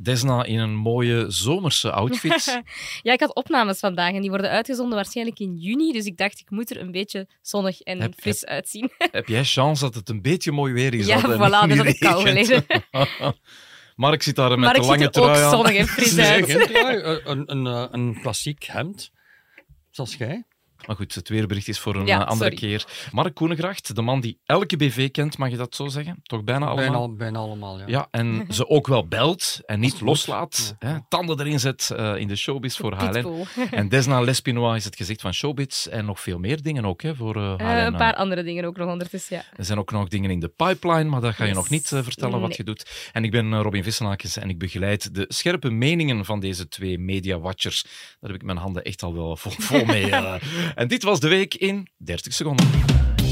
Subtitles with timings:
[0.00, 2.62] Desna in een mooie zomerse outfit.
[3.02, 5.92] ja, ik had opnames vandaag en die worden uitgezonden waarschijnlijk in juni.
[5.92, 8.90] Dus ik dacht, ik moet er een beetje zonnig en Heb- fris uitzien.
[9.10, 11.06] Heb jij chance dat het een beetje mooi weer is?
[11.06, 12.66] Ja, voilà, dat had ik kou regent?
[13.96, 15.50] Mark zit daar met maar de ik lange ziet er ook trui aan.
[15.50, 16.48] zonnig en fris uit.
[17.24, 19.10] een, een, een klassiek hemd.
[19.90, 20.44] Zoals jij.
[20.86, 22.56] Maar goed, het weerbericht is voor een Ja, eh, andere sorry.
[22.56, 22.84] keer.
[23.12, 26.20] Mark Koenegracht, de man die elke BV kent, mag je dat zo zeggen?
[26.22, 27.00] Toch bijna allemaal?
[27.06, 27.84] Bijna, bijna allemaal, ja.
[27.86, 30.74] Ja, en ze ook wel belt en niet loslaat.
[30.78, 30.88] Ja.
[30.88, 33.46] Hè, tanden erin zet eh, in de showbiz voor HLN.
[33.70, 37.14] En Desna Lespinois is het gezicht van showbiz en nog veel meer dingen ook hè,
[37.14, 37.86] voor eh, HLN.
[37.86, 39.42] Een paar andere dingen ook nog ondertussen, ja.
[39.56, 41.56] Er zijn ook nog dingen in de pipeline, maar dat ga je Yes.
[41.58, 43.10] nog niet vertellen wat je doet.
[43.12, 47.82] En ik ben Robin Vissenakens en ik begeleid de scherpe meningen van deze twee media-watchers.
[48.20, 50.06] Daar heb ik mijn handen echt al wel vol, vol mee.
[50.74, 52.66] En dit was de week in 30 seconden.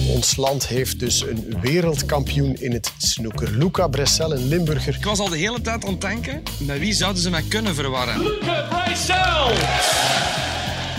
[0.08, 3.50] Ons land heeft dus een wereldkampioen in het snoeker.
[3.50, 4.94] Luca Bressel, een Limburger.
[4.94, 7.74] Ik was al de hele tijd aan het denken, met wie zouden ze mij kunnen
[7.74, 8.22] verwarren?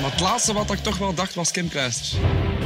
[0.02, 2.16] Maar het laatste wat ik toch wel dacht was Kim Kleisters.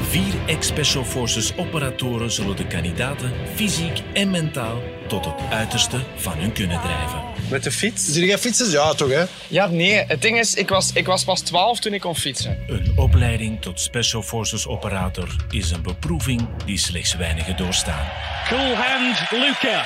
[0.10, 6.52] Vier ex-Special Forces operatoren zullen de kandidaten fysiek en mentaal tot het uiterste van hun
[6.52, 7.31] kunnen drijven.
[7.52, 8.06] Met de fiets?
[8.06, 8.70] Zie jij fietsen?
[8.72, 9.24] Ja, toch, hè?
[9.48, 10.04] Ja, nee.
[10.08, 12.58] Het ding is, ik was, ik was pas 12 toen ik kon fietsen.
[12.68, 18.08] Een opleiding tot Special Forces operator is een beproeving die slechts weinigen doorstaan.
[18.48, 19.86] Cool hand Luca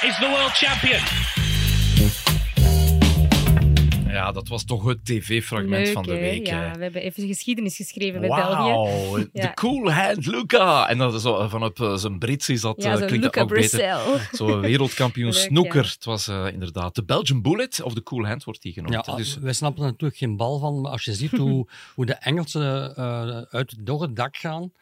[0.00, 1.41] is the world champion.
[4.12, 6.20] Ja, dat was toch het tv-fragment van de hè?
[6.20, 6.46] week.
[6.46, 8.70] Ja, we hebben even geschiedenis geschreven bij België.
[8.70, 9.52] Wauw, de Ja.
[9.54, 10.88] cool hand Luca.
[10.88, 13.40] En dat is zo, vanop eh, zijn Brits is dat, Ja, eh, zo klinkt Luca
[13.40, 13.98] dat ook beter.
[14.38, 15.82] Zo wereldkampioen Leuk, snoeker.
[15.84, 15.88] ja.
[15.90, 19.06] Het was eh, inderdaad de Belgian Bullet, of de cool hand wordt die genoemd.
[19.06, 22.06] Ja, dus, wij snappen er natuurlijk geen bal van, maar als je ziet hoe, hoe
[22.06, 24.72] de Engelsen eh, uit door het dak gaan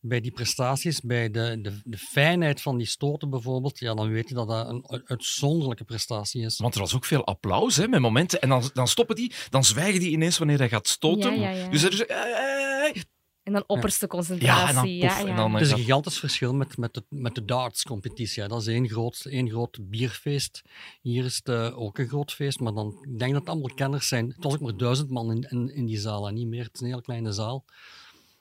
[0.00, 4.28] bij die prestaties, bij de, de, de fijnheid van die stoten bijvoorbeeld, ja, dan weet
[4.28, 6.58] je dat dat een uitzonderlijke prestatie is.
[6.58, 8.40] want er was ook veel applaus hè, met momenten.
[8.40, 11.40] En dan, dan stoppen die, dan zwijgen die ineens wanneer hij gaat stoten.
[11.40, 11.68] Ja, ja, ja.
[11.68, 12.06] Dus er is...
[12.06, 13.02] eh, eh, eh.
[13.42, 14.56] En dan opperste concentratie.
[14.56, 17.04] Ja, en dan poef, en dan- Het is een dat- gigantisch verschil met, met, de,
[17.08, 18.48] met de darts-competitie.
[18.48, 20.62] Dat is één groot, één groot bierfeest.
[21.00, 23.74] Hier is het eh, ook een groot feest, maar dan, ik denk dat het allemaal
[23.74, 24.26] kenners zijn.
[24.28, 26.64] Het was ook maar duizend man in, in, in die zaal en niet meer.
[26.64, 27.64] Het is een hele kleine zaal.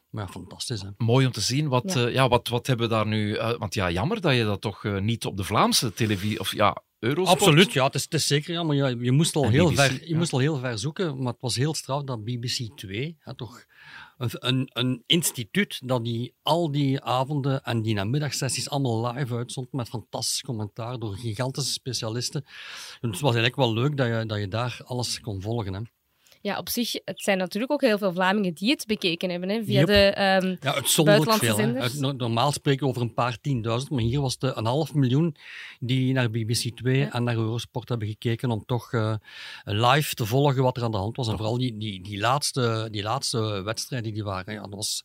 [0.09, 0.81] Maar ja, fantastisch.
[0.81, 0.89] Hè.
[0.97, 1.67] Mooi om te zien.
[1.67, 2.01] Wat, Ja.
[2.01, 2.07] ja.
[2.07, 3.33] ja, wat, wat hebben we daar nu...
[3.33, 6.39] eh, want ja, jammer dat je dat toch eh, niet op de Vlaamse televisie...
[6.39, 7.41] Of ja, Eurosport...
[7.41, 8.75] Absoluut, ja, het is, het is zeker jammer.
[8.75, 10.17] Ja, je, moest al En heel BBC, ver, je ja.
[10.17, 13.65] moest al heel ver zoeken, maar het was heel straf dat BBC 2, hè, toch
[14.17, 19.71] een, een, een instituut dat die, al die avonden en die namiddagsessies allemaal live uitzond
[19.71, 22.41] met fantastisch commentaar door gigantische specialisten.
[22.43, 25.73] Dus het was eigenlijk wel leuk dat je, dat je daar alles kon volgen.
[25.73, 25.81] Hè.
[26.47, 29.49] Ja, op zich, het zijn natuurlijk ook heel veel Vlamingen die het bekeken hebben.
[29.49, 29.87] Hè, via Yep.
[29.87, 29.93] de...
[29.93, 32.03] ehm, Ja, uitzonderlijk Buitenlandse veel.
[32.09, 35.35] Uit- normaal spreken we over een paar tienduizend, maar hier was het een half miljoen
[35.79, 39.13] die naar BBC 2 en naar Eurosport hebben gekeken om toch eh,
[39.63, 41.27] live te volgen wat er aan de hand was.
[41.27, 45.03] En vooral die, die, die, laatste, die laatste wedstrijden die waren, ja, dat was,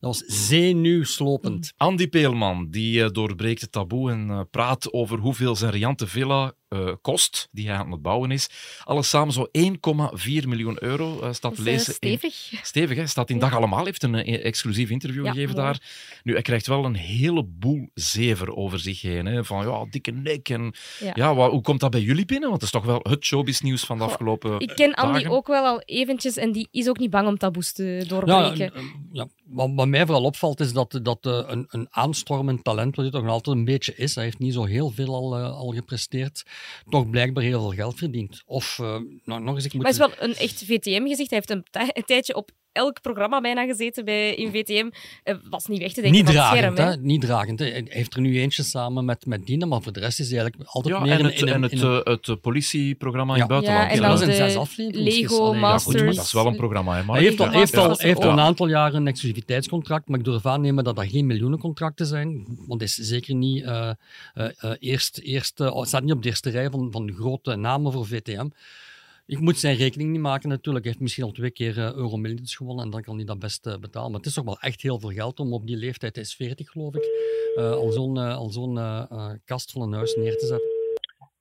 [0.00, 1.72] dat was zenuwslopend.
[1.76, 6.52] Andy Peelman, die eh, doorbreekt het taboe en eh, praat over hoeveel zijn riante villa
[6.70, 8.48] eh, kost, die hij aan het bouwen is.
[8.84, 11.88] Alles samen zo 1,4 miljoen euro eh, staat dat te eh, lezen.
[12.00, 12.50] in- stevig.
[12.66, 13.06] Stevig, hè?
[13.06, 13.40] Staat in Ja.
[13.40, 15.66] Dag Allemaal, heeft een exclusief interview Ja, gegeven mooi.
[15.66, 15.80] daar.
[16.22, 19.26] Nu, hij krijgt wel een heleboel zever over zich heen.
[19.26, 19.44] Hè?
[19.44, 20.48] Van ja, dikke nek.
[20.48, 21.10] En, ja.
[21.14, 21.34] Ja.
[21.34, 22.48] wa- hoe komt dat bij jullie binnen?
[22.48, 25.30] Want het is toch wel het showbiz-nieuws van de Goh, afgelopen Ik ken Andy dagen.
[25.30, 28.72] ook wel al eventjes en die is ook niet bang om taboes te Ja, doorbreken.
[29.12, 33.14] ja, wat, wat mij vooral opvalt is dat, dat een, een aanstormend talent, wat hij
[33.14, 36.42] toch nog altijd een beetje is, hij heeft niet zo heel veel al, al gepresteerd,
[36.88, 38.42] toch blijkbaar heel veel geld verdient.
[38.46, 39.82] Of, eh, nou, nog eens, ik moet...
[39.82, 41.30] Maar hij is wel een echt VTM-gezicht.
[41.30, 44.90] Hij heeft een tijdje op elk programma bijna gezeten bij, in VTM.
[45.22, 46.90] Eh, was niet weg te denken niet van het dragend, scherm.
[46.90, 46.96] hè?
[46.96, 47.58] Niet dragend.
[47.58, 47.66] Hè?
[47.66, 50.38] Hij heeft er nu eentje samen met, met Dina, maar voor de rest is hij
[50.38, 52.34] eigenlijk altijd Ja, meer en in, het, in, en het, in een- eh, het eh,
[52.40, 53.84] politieprogramma in het buitenland.
[53.84, 55.12] Ja, en dan dat zijn de zes afleveringen.
[55.12, 57.12] Lego Allee, Ja, goed, dat is wel een programma, hè?
[57.12, 60.24] Hij heeft al, Ja, heeft al, heeft al een aantal jaren een exclusiviteitscontract, maar ik
[60.24, 62.44] durf aannemen dat dat geen miljoenencontracten zijn.
[62.66, 63.90] Want het is zeker niet eh,
[64.34, 67.92] eh, eh, eerst, eerst, het staat niet op de eerste rij van, van grote namen
[67.92, 68.48] voor VTM.
[69.30, 70.84] Ik moet zijn rekening niet maken natuurlijk.
[70.84, 73.38] Hij heeft misschien al twee keer eh, Euro Millions gewonnen en dan kan hij dat
[73.38, 74.10] best eh, betalen.
[74.10, 76.34] Maar het is toch wel echt heel veel geld om op die leeftijd, hij is
[76.34, 77.04] 40 geloof ik,
[77.56, 78.74] eh, al zo'n al zo'n
[79.44, 80.69] kast van een huis neer te zetten.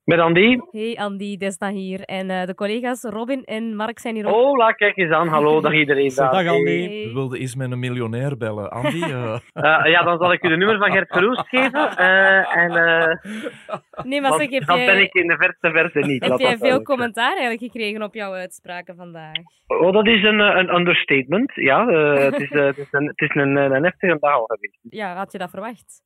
[0.04, 0.58] Met Andy.
[0.72, 2.02] Hey Andy, Desna hier.
[2.02, 4.34] En eh, de collega's Robin en Mark zijn hier ook.
[4.34, 5.28] Hola, kijk eens aan.
[5.28, 6.12] Hallo, dag iedereen.
[6.16, 6.32] Daar.
[6.32, 6.88] Dag Andy.
[6.88, 7.04] Hey.
[7.08, 8.70] We wilden eens met een miljonair bellen.
[8.72, 11.98] Andy, eh, Eh, ja, dan zal ik u de nummer van Gert Verhoost geven.
[11.98, 13.16] Eh, en, eh,
[14.04, 16.24] Nee, maar zeg, heb dat ben ik in de verste verte niet.
[16.26, 19.36] heb jij veel commentaar eigenlijk gekregen op jouw uitspraken vandaag?
[19.68, 21.52] Oh, dat is een, een understatement.
[21.56, 24.78] Ja, eh, het is, het is, een, het is een, een heftige dag al geweest.
[24.82, 26.02] Ja, had je dat verwacht?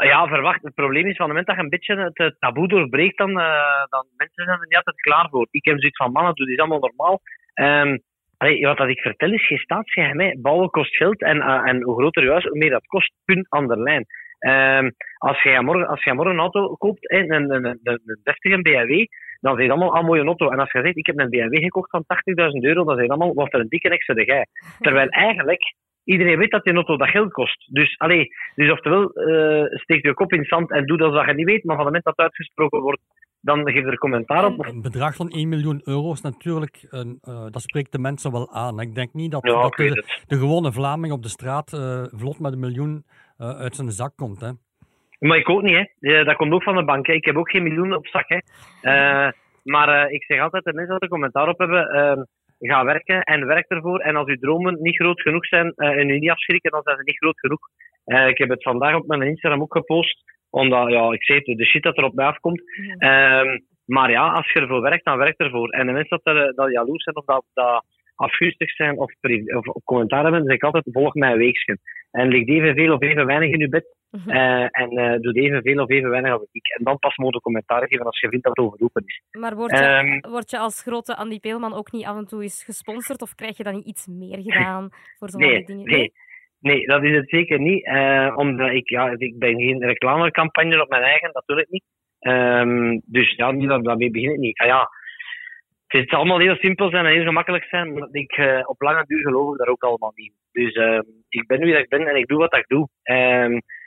[0.00, 0.62] Ja, verwacht.
[0.62, 3.84] Het probleem is van het moment dat je een beetje het taboe doorbreekt, dan, eh
[3.88, 5.46] dan mensen zijn er niet altijd klaar voor.
[5.50, 7.20] Ik heb zoiets van, mannen, doe dit allemaal normaal.
[8.42, 10.40] Allee, wat dat ik vertel is geen staatsgeheim.
[10.40, 13.12] Bouwen kost geld en, eh, en hoe groter je huis, hoe meer dat kost.
[13.24, 14.06] Punt aan de lijn.
[14.38, 18.62] Ehm, als jij morgen, als jij morgen een auto koopt, een, een, een, een deftige
[18.62, 19.06] BMW,
[19.40, 20.50] dan zeg je allemaal een mooie auto.
[20.50, 23.10] En als je zegt, ik heb een BMW gekocht van 80.000 euro, dan zeg je
[23.10, 24.46] allemaal, wat voor een dikke extra de jij.
[24.80, 25.74] Terwijl eigenlijk,
[26.04, 27.66] iedereen weet dat die auto dat geld kost.
[27.74, 31.26] Dus, allee, dus oftewel, eh steek je kop in het zand en doe dat als
[31.26, 33.00] je niet weet, maar van het moment dat het uitgesproken wordt,
[33.40, 34.66] dan geef er commentaar op.
[34.66, 38.52] Een bedrag van 1 miljoen euro is natuurlijk, een, eh, dat spreekt de mensen wel
[38.52, 38.80] aan.
[38.80, 42.52] Ik denk niet dat, Ja, dat de, gewone Vlaming op de straat eh, vlot met
[42.52, 43.04] een miljoen
[43.36, 44.40] uit zijn zak komt.
[44.40, 44.50] Hè.
[45.18, 46.24] Maar ik ook niet, hè.
[46.24, 47.06] Dat komt ook van de bank.
[47.06, 47.12] Hè.
[47.12, 48.38] Ik heb ook geen miljoen op zak, hè.
[49.62, 52.28] Maar ik zeg altijd, de mensen die er commentaar op hebben,
[52.68, 53.98] ga werken en werk ervoor.
[54.00, 56.96] En als uw dromen niet groot genoeg zijn eh, en u niet afschrikken, dan zijn
[56.96, 57.68] ze niet groot genoeg.
[58.04, 61.58] Eh, ik heb het vandaag op mijn Instagram ook gepost, omdat, ja, ik zeg het,
[61.58, 62.62] de shit dat er op mij afkomt.
[62.98, 65.68] Ehm, maar ja, als je ervoor werkt, dan werk ervoor.
[65.68, 69.12] En de mensen dat, er, dat jaloers zijn of dat, dat afgunstig zijn of,
[69.54, 71.78] of commentaar hebben, zeg ik altijd, volg mijn weegsken.
[72.10, 73.84] En ligt evenveel of even weinig in je bed.
[74.26, 76.66] eh, en eh doe evenveel of even weinig als ik.
[76.78, 79.22] En dan pas moet je commentaar geven als je vindt dat het overroepen is.
[79.30, 82.64] Maar word je, word je als grote Andy Peelman ook niet af en toe eens
[82.64, 83.22] gesponsord?
[83.22, 84.88] Of krijg je dan niet iets meer gedaan
[85.18, 85.84] voor zo'n Nee, dingen?
[85.84, 86.12] nee.
[86.60, 87.86] Nee, dat is het zeker niet.
[87.86, 91.84] eh, omdat ik, ja, ik ben geen reclamecampagne op mijn eigen, dat doe ik niet.
[92.18, 94.58] Ehm, dus ja, niet dat, daarmee begin ik niet.
[94.58, 94.88] Ah, ja,
[95.86, 99.20] het is allemaal heel simpel zijn en heel gemakkelijk zijn, maar ik, op lange duur
[99.22, 100.32] geloof ik daar ook allemaal niet.
[100.52, 102.88] Dus ehm, ik ben wie dat ik ben en ik doe wat ik doe.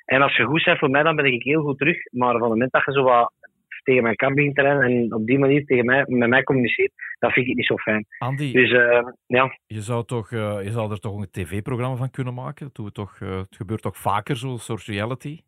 [0.05, 1.97] En als je goed bent voor mij, dan ben ik heel goed terug.
[2.11, 3.33] Maar van het moment dat je zo wat
[3.83, 6.91] tegen mijn kant begint te rennen en op die manier tegen mij, met mij communiceert,
[7.19, 8.05] dat vind ik niet zo fijn.
[8.17, 12.11] Andy, Dus ehm, ja, je, zou toch, eh, je zou er toch een tv-programma van
[12.11, 12.69] kunnen maken?
[12.73, 15.39] Doe het, toch, eh, het gebeurt toch vaker, zo'n soort reality?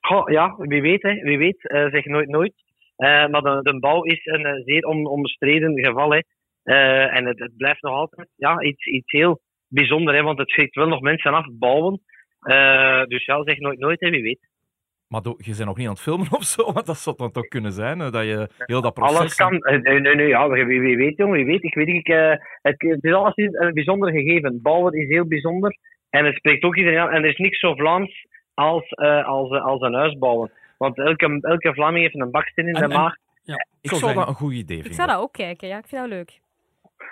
[0.00, 2.54] Goh, ja, wie weet, hè, wie weet, eh, zeg nooit nooit.
[3.00, 6.10] Eh, maar de, de bouw is een eh, zeer on, onbestreden geval.
[6.12, 6.20] Hè.
[6.62, 10.50] Eh, en het, het blijft nog altijd ja, iets, iets heel bijzonder, hè, want het
[10.50, 12.00] schrikt wel nog mensen af, bouwen.
[12.40, 14.48] Eh, dus ja, zeg nooit nooit, hè, wie weet.
[15.08, 17.30] Maar do- je bent nog niet aan het filmen of zo, want dat zou dan
[17.32, 19.18] toch kunnen zijn, dat je heel dat proces...
[19.18, 19.58] Alles kan.
[19.58, 21.62] eh, Nee, nee, nee, ja, wie, wie weet, jongen, wie weet.
[21.64, 22.30] Ik weet ik, eh,
[22.62, 24.62] het, het is alles een bijzonder gegeven.
[24.62, 25.76] Bouwen is heel bijzonder.
[26.10, 27.10] En het spreekt ook iedereen aan.
[27.10, 30.52] En er is niks zo Vlaams als, eh, als, als een huis bouwen.
[30.78, 33.14] Want elke, elke Vlaming heeft een baksteen in En- de en- maag.
[33.42, 34.14] Ja, Ik zo zou zijn.
[34.24, 34.94] dat een goed idee Ik vinden.
[34.94, 35.78] zou dat ook kijken, ja.
[35.78, 36.40] Ik vind dat leuk.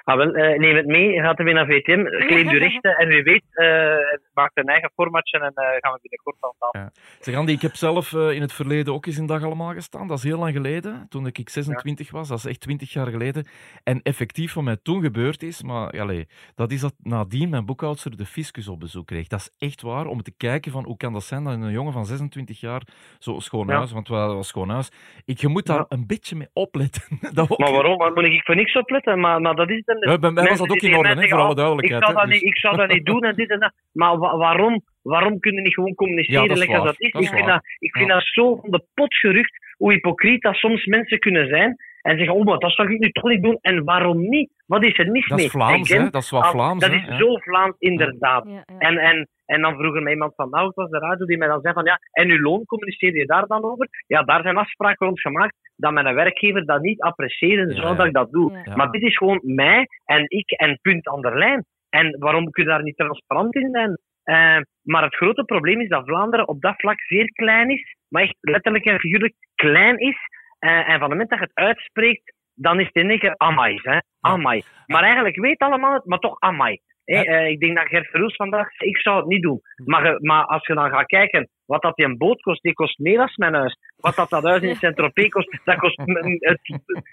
[0.04, 3.08] Ah, wel, eh, neem het mee, gaat er weer naar VTM, claim je rechten en
[3.08, 3.96] wie weet, eh
[4.34, 6.90] maakt een eigen formatje en eh, gaan we binnenkort aan tafel.
[7.20, 10.06] Zeg Andy, ik heb zelf eh, in het verleden ook eens in Dag Allemaal gestaan.
[10.08, 12.28] Dat is heel lang geleden, toen ik 26 was.
[12.28, 13.46] Dat is echt 20 jaar geleden.
[13.84, 17.66] En effectief wat mij toen gebeurd is, maar ja, allee, dat is dat nadien mijn
[17.66, 19.26] boekhoudster de fiscus op bezoek kreeg.
[19.26, 21.92] Dat is echt waar, om te kijken van hoe kan dat zijn dat een jongen
[21.92, 22.82] van 26 jaar
[23.18, 23.76] zo schoon Ja.
[23.76, 24.90] huis, want wel was schoon huis.
[25.24, 25.86] Ik, je moet daar Ja.
[25.88, 27.02] een beetje mee opletten.
[27.32, 27.96] dat ook- Maar waarom?
[27.96, 29.20] Waar moet ik voor niks opletten?
[29.20, 30.04] Maar, maar dat is het.
[30.04, 32.00] Ja, bij mij was dat ook in orde, hè, voor alle "Oh, duidelijkheid.
[32.02, 33.72] Ik zou, dat niet, Dus- ik zou dat niet doen en dit en dat.
[33.92, 34.82] Maar wa- waarom?
[35.02, 36.94] Waarom kunnen niet gewoon communiceren Ja, dat is lekker als waar.
[36.98, 37.12] dat is?
[37.12, 40.42] Dat is ik vind, dat, ik vind dat zo van de pot gerucht hoe hypocriet
[40.42, 41.76] dat soms mensen kunnen zijn.
[42.08, 43.58] En zeggen, oh, maar dat zou ik nu toch niet doen.
[43.60, 44.50] En waarom niet?
[44.66, 45.46] Wat is er mis Dat mee?
[45.46, 46.10] is Vlaams, hè?
[46.10, 46.96] Dat is wat als- Vlaams, Dat hè?
[46.96, 47.16] is Ja.
[47.16, 48.44] zo Vlaams, inderdaad.
[48.46, 48.78] Ja, ja.
[48.78, 51.38] En, en, en dan vroeg er mij iemand van, nou, het was de radio die
[51.38, 53.88] mij dan zei van, ja, en uw loon, communiceer je daar dan over?
[54.06, 57.94] Ja, daar zijn afspraken rond gemaakt dat mijn werkgever dat niet appreciëren zou Ja.
[57.94, 58.72] dat ik dat doe.
[58.74, 61.64] Maar dit is gewoon mij en ik en punt aan de lijn.
[61.90, 63.98] En waarom kun je daar niet transparant in zijn?
[64.22, 68.22] Eh, maar het grote probleem is dat Vlaanderen op dat vlak zeer klein is, maar
[68.22, 70.16] echt letterlijk en figuurlijk klein is.
[70.58, 73.34] Eh, en van het moment dat je het uitspreekt, dan is het in één keer
[73.36, 73.78] amai.
[73.82, 73.98] Hè?
[74.20, 74.62] Amai.
[74.86, 76.80] Maar eigenlijk weet allemaal het, maar toch amai.
[77.04, 79.60] Eh, ik denk dat Gert Verhulst vandaag ik zou het niet doen.
[79.84, 82.98] Maar, maar als je dan gaat kijken wat dat die een boot kost, die kost
[82.98, 83.78] meer dan mijn huis.
[83.96, 85.96] Wat dat, dat huis in Saint-Tropez kost, dat kost...
[85.96, 86.60] het,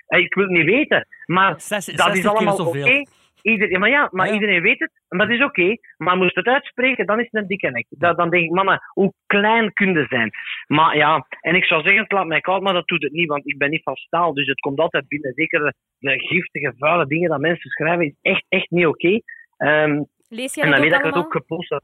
[0.08, 1.08] ik wil het niet weten.
[1.26, 2.64] Maar Zes- dat 60 is allemaal oké.
[2.64, 3.08] zoveel.
[3.52, 4.34] Ieder, ja, maar ja, maar Ja.
[4.34, 4.92] iedereen weet het.
[5.10, 5.78] Maar dat is oké.
[5.98, 7.86] Maar moest het uitspreken, dan is het een dikke nek.
[7.90, 10.32] Dat, dan denk ik, mannen, hoe klein kun je zijn?
[10.68, 13.28] Maar ja, en ik zou zeggen, het laat mij koud, maar dat doet het niet,
[13.28, 14.34] want ik ben niet van staal.
[14.34, 15.34] Dus het komt altijd binnen.
[15.34, 19.20] Zeker de, de giftige, vuile dingen dat mensen schrijven, is echt, echt niet oké.
[19.58, 21.24] Ehm, Lees jij en dat dan weet ik het allemaal?
[21.24, 21.82] ook gepost heb.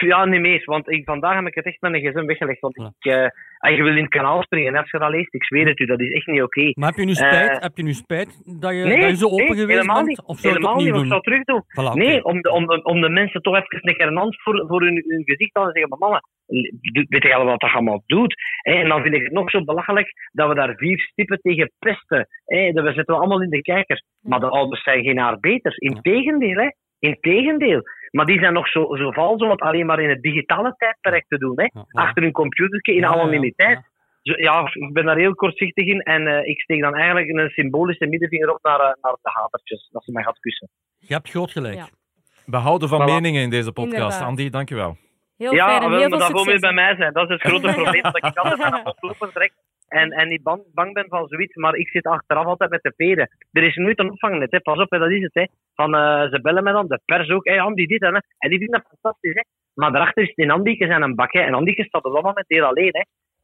[0.00, 2.60] Ja, niet meer, want ik, vandaag heb ik het echt met een gsm weggelegd.
[2.60, 2.92] Want Ja.
[2.98, 3.28] ik, eh,
[3.58, 5.78] en je wil in het kanaal springen, en als je dat leest, ik zweer het
[5.80, 6.70] u, dat is echt niet oké.
[6.74, 9.16] Maar heb je nu spijt, Eh, heb je nu spijt dat, je, Nee, dat je
[9.16, 10.06] zo open nee, geweest helemaal bent?
[10.08, 10.22] niet.
[10.22, 11.62] Of zou helemaal niet, ik zou terug doen.
[11.62, 11.92] Voilà.
[11.92, 14.64] Nee, om de, om, de, om de mensen toch even een keer een hand voor,
[14.68, 16.20] voor hun, hun gezicht te zeggen, maar mannen,
[17.08, 18.34] weet je al wat dat allemaal doet?
[18.62, 22.28] En dan vind ik het nog zo belachelijk dat we daar vier stippen tegen pesten.
[22.74, 24.02] Dat we zitten we allemaal in de kijker.
[24.20, 25.72] Maar de ouders zijn geen haar beter.
[25.76, 26.68] Integendeel, hè.
[26.98, 27.82] Integendeel.
[28.10, 31.24] Maar die zijn nog zo, zo vals om het alleen maar in het digitale tijdperk
[31.28, 31.52] te doen.
[31.56, 31.62] Hè?
[31.62, 32.02] Ja, ja.
[32.02, 33.78] Achter hun computer in anonimiteit.
[33.78, 34.34] ja.
[34.36, 36.00] Ja, ik ben daar heel kortzichtig in.
[36.00, 39.88] En eh, ik steek dan eigenlijk een symbolische middenvinger op naar, eh, naar de hatertjes.
[39.92, 40.68] Dat ze mij gaat kussen.
[40.98, 41.74] Je hebt groot gelijk.
[41.74, 41.88] Ja.
[42.46, 43.12] We houden van Voilà.
[43.12, 43.94] meningen in deze podcast.
[43.94, 44.22] Inderdaad.
[44.28, 44.96] Andy, dankjewel.
[45.36, 46.74] Heel ja, fijn en wel, heel maar veel dat wil weer succes.
[46.74, 47.12] bij mij zijn.
[47.12, 48.02] Dat is het grote probleem.
[48.02, 49.52] Dat ik altijd aan het oplopen trek.
[49.88, 51.54] En, en niet bang, ben van zoiets.
[51.54, 53.28] Maar ik zit achteraf altijd met de peren.
[53.52, 54.50] Er is nooit een opvangnet.
[54.50, 54.60] Hè.
[54.60, 55.34] Pas op, hè, dat is het.
[55.34, 55.44] Hè.
[55.74, 57.44] Van, eh, ze bellen me dan, de pers ook.
[57.44, 58.26] Hey, Andy, dit en dat.
[58.38, 59.34] En die vinden dat fantastisch.
[59.34, 59.42] Hè.
[59.74, 61.32] Maar daarachter is het in Andieke zijn een bak.
[61.32, 61.40] Hè.
[61.40, 62.90] En Andieke staat op dat moment heel alleen.
[62.92, 63.02] Hè.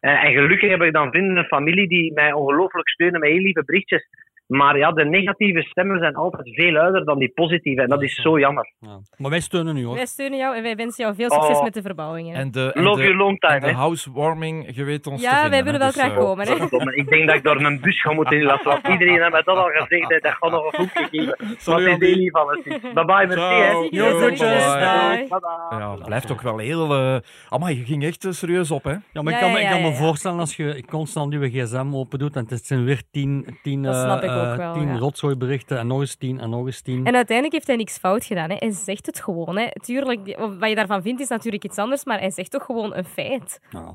[0.08, 3.40] Eh, en gelukkig heb ik dan vrienden en familie die mij ongelooflijk steunen met heel
[3.40, 4.08] lieve berichtjes.
[4.56, 7.82] Maar ja, de negatieve stemmen zijn altijd veel luider dan die positieve.
[7.82, 8.72] En dat is zo jammer.
[8.80, 8.98] Ja.
[9.16, 9.94] Maar wij steunen u hoor.
[9.94, 11.62] Wij steunen jou en wij wensen jou veel succes Oh.
[11.62, 12.34] met de verbouwingen.
[12.34, 13.60] En de, en Love de, you long en time.
[13.72, 15.50] de housewarming, je weet ons te ja, vinden.
[15.50, 15.88] wij willen wel.
[15.88, 16.46] Dus, graag eh, komen.
[16.48, 16.54] Hè?
[16.94, 18.70] Ik denk dat ik door een bus ga moeten inlassen.
[18.70, 20.22] Want iedereen heeft mij dat al gezegd.
[20.22, 21.36] Dat gaat nog een hoekje geven.
[21.38, 22.04] Wat Sorry, is Andy.
[22.06, 22.62] heel lief alles.
[22.64, 23.96] Bye bye, merci.
[23.96, 24.18] Yo.
[24.18, 24.30] Bye.
[24.36, 25.78] Bye-bye.
[25.78, 26.94] Ja, het blijft ook wel heel...
[26.94, 27.16] eh
[27.48, 28.94] Amai, je ging echt eh, serieus op, hè?
[29.12, 29.94] Ja, maar ik kan, me- ja, ik kan me ja.
[29.94, 33.94] voorstellen als je constant je gsm open doet en het zijn weer tien, tien, Dat
[33.94, 34.98] snap ik ook wel, tien ja.
[34.98, 37.06] rotzooiberichten en nog eens tien en nog eens tien.
[37.06, 38.50] En uiteindelijk heeft hij niks fout gedaan.
[38.50, 38.56] Hè.
[38.58, 39.56] Hij zegt het gewoon.
[39.56, 39.66] Hè.
[39.72, 43.04] Tuurlijk, wat je daarvan vindt is natuurlijk iets anders, maar hij zegt toch gewoon een
[43.04, 43.60] feit.
[43.70, 43.94] Ja.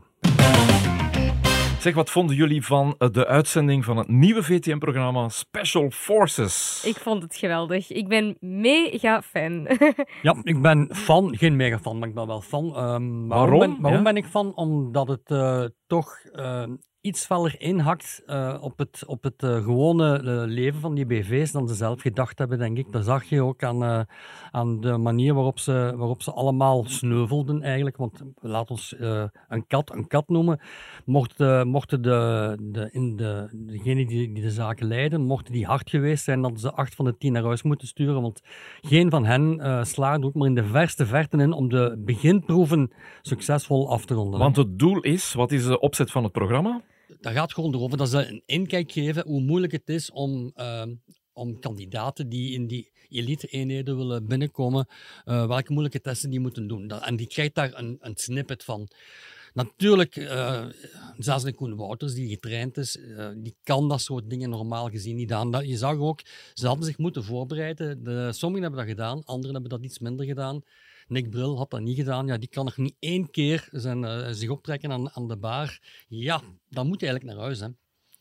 [1.80, 6.84] Zeg, wat vonden jullie van eh, de uitzending van het nieuwe VTM-programma Special Forces?
[6.86, 7.92] Ik vond het geweldig.
[7.92, 9.68] Ik ben mega fan.
[10.22, 12.66] Ja, ik ben fan, geen mega fan, maar ik ben wel fan.
[12.66, 13.60] Ehm, waarom Waarom?
[13.60, 14.04] Ben, waarom Ja?
[14.04, 14.56] ben ik fan?
[14.56, 16.63] Omdat het eh, toch eh,
[17.08, 21.52] iets feller inhakt eh, op het, op het eh, gewone eh, leven van die BV's
[21.52, 22.92] dan ze zelf gedacht hebben, denk ik.
[22.92, 24.08] Dat zag je ook aan,
[24.52, 27.98] aan de manier waarop ze, waarop ze allemaal sneuvelden eigenlijk.
[27.98, 28.96] Want laat ons
[29.48, 30.60] een kat een kat noemen.
[31.06, 36.24] Mochten, mochten de, de, in de, degenen die, de zaken leiden, mochten die hard geweest
[36.24, 38.22] zijn, dat ze acht van de tien naar huis moeten sturen.
[38.22, 38.42] Want
[38.82, 43.90] geen van hen slaagt ook maar in de verste verte in om de beginproeven succesvol
[43.90, 44.40] af te ronden.
[44.40, 46.82] Want het doel is, wat is de opzet van het programma?
[47.20, 50.94] Dat gaat gewoon erover dat ze een inkijk geven hoe moeilijk het is om, ehm,
[51.34, 54.88] om kandidaten die in die elite-eenheden willen binnenkomen,
[55.26, 56.88] eh, welke moeilijke testen die moeten doen.
[56.88, 58.88] Dat- en die krijgt daar een, een snippet van.
[59.54, 60.66] Natuurlijk, eh
[61.18, 65.16] zelfs een Koen Wouters, die getraind is, eh, die kan dat soort dingen normaal gezien
[65.16, 65.52] niet aan.
[65.52, 66.22] Dat, je zag ook,
[66.54, 68.04] ze hadden zich moeten voorbereiden.
[68.04, 70.62] De, sommigen hebben dat gedaan, anderen hebben dat iets minder gedaan.
[71.08, 72.28] Nick Bril had dat niet gedaan.
[72.28, 75.80] Ja, die kan nog niet één keer zijn, eh, zich optrekken aan, aan de bar.
[76.08, 77.60] Ja, dan moet hij eigenlijk naar huis.
[77.60, 77.68] Hè.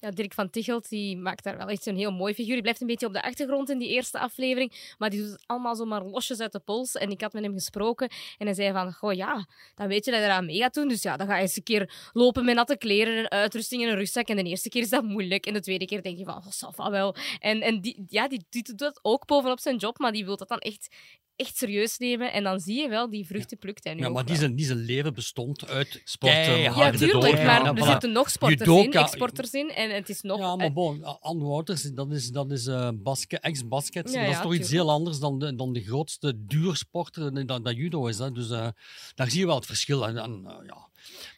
[0.01, 2.53] Ja, Dirk van Tichelt die maakt daar wel echt een heel mooi figuur.
[2.53, 5.43] Die blijft een beetje op de achtergrond in die eerste aflevering, maar die doet het
[5.47, 6.95] allemaal zomaar losjes uit de pols.
[6.95, 10.11] En ik had met hem gesproken en hij zei van, goh ja, dan weet je
[10.11, 10.89] dat je eraan mee gaat doen.
[10.89, 13.89] Dus ja, dan ga je eens een keer lopen met natte kleren, een uitrusting en
[13.89, 14.29] een rugzak.
[14.29, 16.47] En de eerste keer is dat moeilijk en de tweede keer denk je van, oh,
[16.47, 17.15] ça va wel.
[17.39, 20.49] En, en die, ja, die doet dat ook bovenop zijn job, maar die wil dat
[20.49, 20.95] dan echt,
[21.37, 22.33] echt serieus nemen.
[22.33, 24.55] En dan zie je wel, die vruchten plukt hij nu Ja, ook maar die zijn,
[24.55, 27.87] die zijn leven bestond uit Sporten, Ja, tuurlijk, maar Ja, er voilà.
[27.91, 29.71] zitten nog sporters in, Judoka- exporters in.
[29.71, 30.39] En het is nog...
[30.39, 34.13] Ja, maar bon, Anne Wouters, dat is, dat is eh, basket, ex-basket.
[34.13, 37.77] Ja, dat is toch iets heel anders dan de, dan de grootste duursporter dat, dat
[37.77, 38.19] judo is.
[38.19, 38.33] Hè.
[38.33, 38.69] Dus eh,
[39.15, 40.07] daar zie je wel het verschil.
[40.07, 40.86] En, en, eh, ja.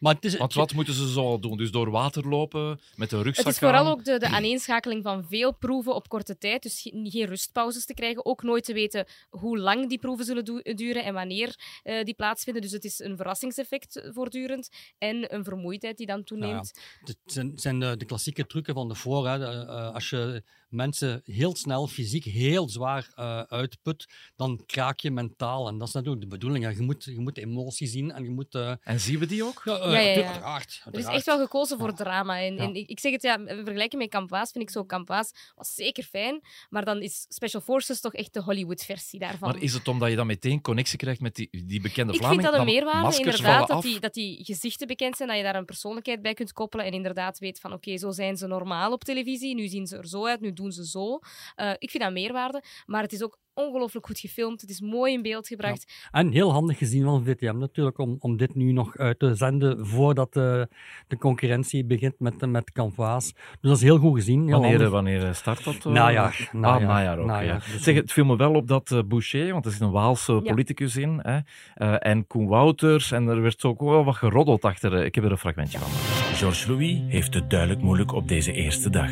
[0.00, 1.56] Maar het is, Want wat moeten ze zo doen?
[1.56, 3.90] Dus door water lopen, met een rugzak Het is vooral aan?
[3.90, 6.62] ook de, de aaneenschakeling van veel proeven op korte tijd.
[6.62, 8.26] Dus ge- geen rustpauzes te krijgen.
[8.26, 10.44] Ook nooit te weten hoe lang die proeven zullen
[10.76, 12.62] duren en wanneer eh, die plaatsvinden.
[12.62, 14.68] Dus het is een verrassingseffect voortdurend.
[14.98, 16.80] En een vermoeidheid die dan toeneemt.
[17.04, 19.28] Het zijn, zijn de, de klassieke trucken van de voor.
[19.28, 19.38] Hè.
[19.38, 24.06] De, eh, als je mensen heel snel fysiek heel zwaar eh, uitput,
[24.36, 25.68] dan kraak je mentaal.
[25.68, 26.64] En dat is natuurlijk de bedoeling.
[26.64, 26.70] hè.
[26.70, 28.54] Je, moet, je moet emotie zien en je moet...
[28.54, 29.62] eh, En zien we die ook?
[29.64, 30.26] ja, eh, Ja, ja, ja.
[30.26, 32.40] uiteraard, Er is echt wel gekozen voor drama.
[32.40, 32.62] En, Ja.
[32.62, 35.74] en ik, ik zeg het, ja, in vergelijking met Campaas vind ik zo Campaas was
[35.74, 36.40] zeker fijn.
[36.68, 39.48] Maar dan is Special Forces toch echt de Hollywood-versie daarvan.
[39.52, 42.40] Maar is het omdat je dan meteen connectie krijgt met die, die bekende Ik Vlaming?
[42.40, 43.82] vind dat een meerwaarde, maskers inderdaad, dat af?
[43.82, 46.92] die, dat die gezichten bekend zijn, dat je daar een persoonlijkheid bij kunt koppelen en
[46.92, 50.26] inderdaad weet van oké, zo zijn ze normaal op televisie, nu zien ze er zo
[50.26, 51.18] uit, nu doen ze zo.
[51.54, 55.12] Eh, ik vind dat meerwaarde, maar het is ook ongelooflijk goed gefilmd, het is mooi
[55.12, 55.92] in beeld gebracht.
[56.10, 59.86] En heel handig gezien van VTM natuurlijk om, om dit nu nog uit te zenden
[59.86, 60.68] voordat de,
[61.08, 63.32] de concurrentie begint met, met Canvas.
[63.34, 64.40] Dus dat is heel goed gezien.
[64.42, 64.90] Heel Wanneer, handig.
[64.90, 65.74] wanneer start dat?
[65.74, 65.92] eh?
[65.92, 66.48] Najaar.
[66.52, 67.26] Ah, najaar, najaar ook.
[67.26, 67.44] najaar.
[67.66, 67.72] ja.
[67.72, 70.32] Dus, Zeg, het viel me wel op dat eh, Boucher, want er zit een Waalse
[70.32, 70.40] Ja.
[70.50, 71.38] politicus in, hè,
[71.74, 74.94] eh, en Koen Wouters, en er werd ook wel wat geroddeld achter.
[74.94, 75.90] eh, Ik heb er een fragmentje van.
[76.36, 79.10] Georges Louis heeft het duidelijk moeilijk op deze eerste dag.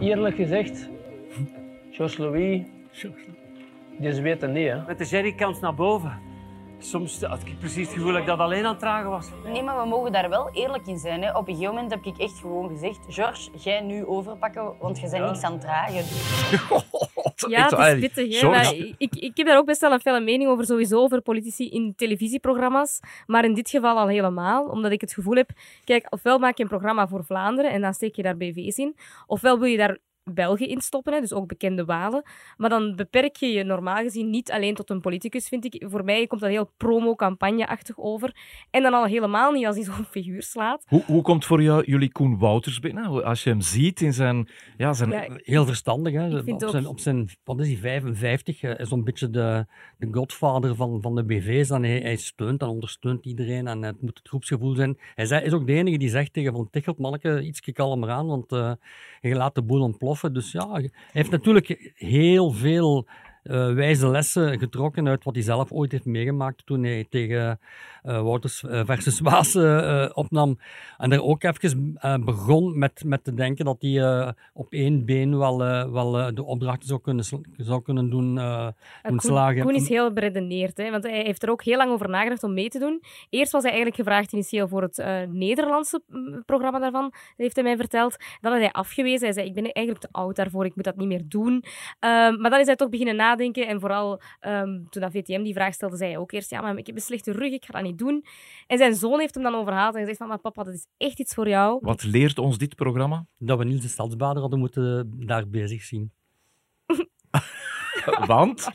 [0.00, 0.88] Eerlijk gezegd,
[1.90, 2.62] Georges Louis,
[3.98, 4.68] die weet het niet.
[4.68, 4.80] Hè.
[4.86, 6.18] Met de jerrycans naar boven.
[6.78, 9.28] Soms had ik precies het gevoel dat ik dat alleen aan het dragen was.
[9.44, 11.22] Nee, maar we mogen daar wel eerlijk in zijn.
[11.22, 11.36] Hè.
[11.36, 15.08] Op een gegeven moment heb ik echt gewoon gezegd: George, jij nu overpakken, want je
[15.10, 15.26] bent Ja.
[15.30, 16.04] niks aan het dragen.
[17.50, 18.40] Ja, Ik- het is pittig.
[18.40, 18.48] Hè?
[18.48, 21.70] Maar ik, ik heb daar ook best wel een felle mening over, sowieso over politici
[21.70, 23.00] in televisieprogramma's.
[23.26, 25.50] Maar in dit geval al helemaal, omdat ik het gevoel heb...
[25.84, 28.96] Kijk, ofwel maak je een programma voor Vlaanderen en dan steek je daar BV's in.
[29.26, 29.98] Ofwel wil je daar
[30.32, 32.22] Belgen in stoppen, hè, dus ook bekende Walen.
[32.56, 35.84] Maar dan beperk je je normaal gezien niet alleen tot een politicus, vind ik.
[35.88, 38.36] Voor mij komt dat heel promo-campagne-achtig over.
[38.70, 40.84] En dan al helemaal niet als hij zo'n figuur slaat.
[40.88, 43.24] Hoe, hoe komt voor jou, jullie Koen Wouters binnen?
[43.24, 44.48] Als je hem ziet in zijn...
[44.76, 46.12] Ja, zijn Ja, Heel verstandig.
[46.12, 46.38] Hè?
[46.38, 49.66] Op, ook- zijn, op zijn, wat is hij, 55, eh, is zo'n beetje de,
[49.98, 51.70] de godvader van, van de BV's.
[51.70, 54.98] En hij, hij steunt en ondersteunt iedereen en het moet het groepsgevoel zijn.
[55.14, 58.52] Hij is ook de enige die zegt tegen Van Tichelt, manneke, iets kalmer aan, want
[58.52, 58.72] eh,
[59.20, 60.13] je laat de boel ontploffen.
[60.32, 63.08] Dus ja, hij heeft natuurlijk heel veel
[63.44, 67.60] eh, wijze lessen getrokken uit wat hij zelf ooit heeft meegemaakt toen hij tegen
[68.02, 69.56] eh, Wouters eh, versus Waas
[70.14, 70.58] opnam.
[70.98, 75.58] En er ook even begon met, met te denken dat hij op één been wel,
[75.92, 77.24] wel de opdrachten zou kunnen,
[77.56, 78.34] zou kunnen doen,
[79.02, 79.62] doen slagen.
[79.62, 82.54] Koen is heel beredeneerd, hè, want hij heeft er ook heel lang over nagedacht om
[82.54, 83.02] mee te doen.
[83.30, 87.76] Eerst was hij eigenlijk gevraagd initieel voor het Nederlandse mm, programma daarvan, heeft hij mij
[87.76, 88.16] verteld.
[88.40, 89.24] Dan had hij afgewezen.
[89.24, 91.64] Hij zei, ik ben eigenlijk te oud daarvoor, ik moet dat niet meer doen.
[91.98, 95.54] Ehm, maar dan is hij toch beginnen nadenken en vooral ehm, toen dat VTM die
[95.54, 97.72] vraag stelde, zei hij ook eerst, ja, maar ik heb een slechte rug, ik ga
[97.72, 98.24] dat niet doen.
[98.66, 101.18] En zijn zoon heeft hem dan overhaald en gezegd van, maar papa, dat is echt
[101.18, 101.78] iets voor jou.
[101.80, 103.26] Wat leert ons dit programma?
[103.38, 106.12] Dat we Niels de Stadsbader hadden moeten daar bezig zien.
[108.26, 108.68] Want?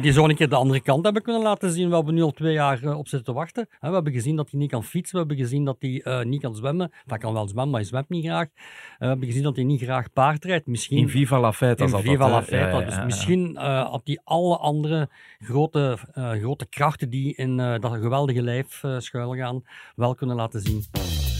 [0.00, 2.30] Die zou een keer de andere kant hebben kunnen laten zien, waar we nu al
[2.30, 3.68] twee jaar eh, op zitten te wachten.
[3.80, 6.40] We hebben gezien dat hij niet kan fietsen, we hebben gezien dat hij eh, niet
[6.40, 6.92] kan zwemmen.
[7.06, 8.46] Hij kan wel zwemmen, maar hij zwemt niet graag.
[8.46, 10.66] Eh, we hebben gezien dat hij niet graag paardrijdt.
[10.66, 10.98] Misschien...
[10.98, 11.82] In Viva la Fête.
[11.82, 12.58] In Viva la dat, hè.
[12.58, 12.72] Fête.
[12.72, 15.08] Ja, ja, Dus ja, misschien eh, had hij alle andere
[15.40, 19.62] grote, grote krachten die in dat geweldige lijf eh schuilgaan,
[19.96, 21.31] wel kunnen laten zien.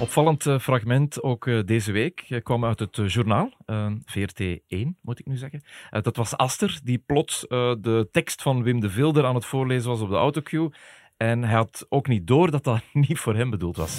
[0.00, 5.18] Opvallend eh, fragment ook eh, deze week kwam uit het eh, journaal, eh, VRT1 moet
[5.18, 5.62] ik nu zeggen.
[5.90, 9.44] Eh, dat was Aster, die plots eh, de tekst van Wim de Vilder aan het
[9.44, 10.70] voorlezen was op de autocue.
[11.16, 13.98] En hij had ook niet door dat dat niet voor hem bedoeld was.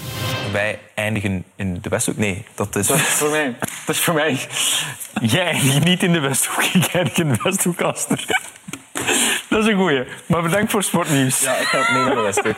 [0.51, 2.17] Wij eindigen in de Westhoek.
[2.17, 2.91] Nee, dat is...
[2.91, 3.55] voor mij.
[3.85, 4.37] Dat is voor mij.
[5.21, 6.63] Jij eindigt niet in de Westhoek.
[6.63, 8.25] Ik eindig in de Westhoek, Aster.
[9.49, 10.03] Dat is een goeie.
[10.25, 11.41] Maar bedankt voor sportnieuws.
[11.41, 12.57] Ja, ik ga mee naar de Westhoek.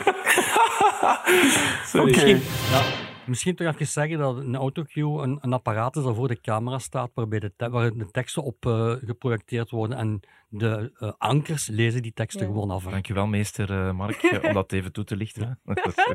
[2.08, 2.26] Oké.
[2.26, 2.82] Ja,
[3.26, 6.80] misschien toch even zeggen dat een autocue een, een apparaat is dat voor de camera
[6.80, 9.98] staat, waarbij de, waar de teksten op eh, geprojecteerd worden.
[9.98, 10.20] En
[10.56, 12.54] de eh, ankers lezen die teksten Ja.
[12.54, 12.84] gewoon af.
[12.84, 15.60] Dankjewel, meester eh, Mark, eh, om dat even toe te lichten.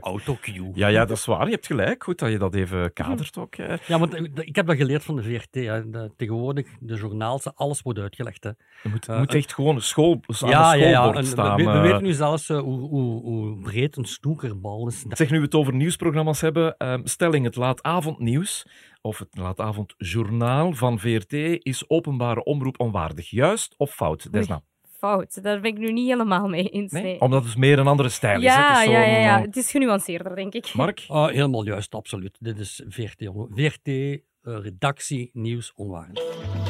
[0.00, 0.70] Autocue.
[0.74, 1.44] Ja, ja, dat is waar.
[1.44, 2.04] Je hebt gelijk.
[2.04, 3.54] Goed dat je dat even kadert ook.
[3.54, 3.78] eh.
[3.86, 5.54] Ja, want ik heb dat geleerd van de VRT.
[5.54, 5.90] Hè.
[5.90, 8.44] De, tegenwoordig, de journaals, alles wordt uitgelegd.
[8.44, 8.50] Hè.
[8.82, 11.00] Je moet, Eh, echt gewoon school, aan ja, een ja, ja.
[11.00, 11.56] schoolbord staan.
[11.56, 11.82] we, we eh.
[11.82, 15.04] weten nu zelfs eh, hoe, hoe, hoe breed een snoekerbal is.
[15.08, 16.76] Zeg, nu we het over nieuwsprogramma's hebben.
[16.76, 18.66] ehm, stelling, het laatavondnieuws
[19.00, 21.32] of het laatavondjournaal van VRT
[21.64, 23.30] is openbare omroep onwaardig.
[23.30, 24.62] Juist of fout, Desna?
[24.98, 26.92] Fout, daar ben ik nu niet helemaal mee eens.
[26.92, 27.02] Nee?
[27.02, 27.20] nee.
[27.20, 28.44] Omdat het meer een andere stijl is.
[28.44, 30.74] Het Ja, is ja, ja, ja, eh, het is genuanceerder, denk ik.
[30.74, 31.04] Mark?
[31.08, 32.36] Ah, helemaal juist, absoluut.
[32.40, 36.67] Dit is VRT, VRT eh, redactie nieuws onwaardig.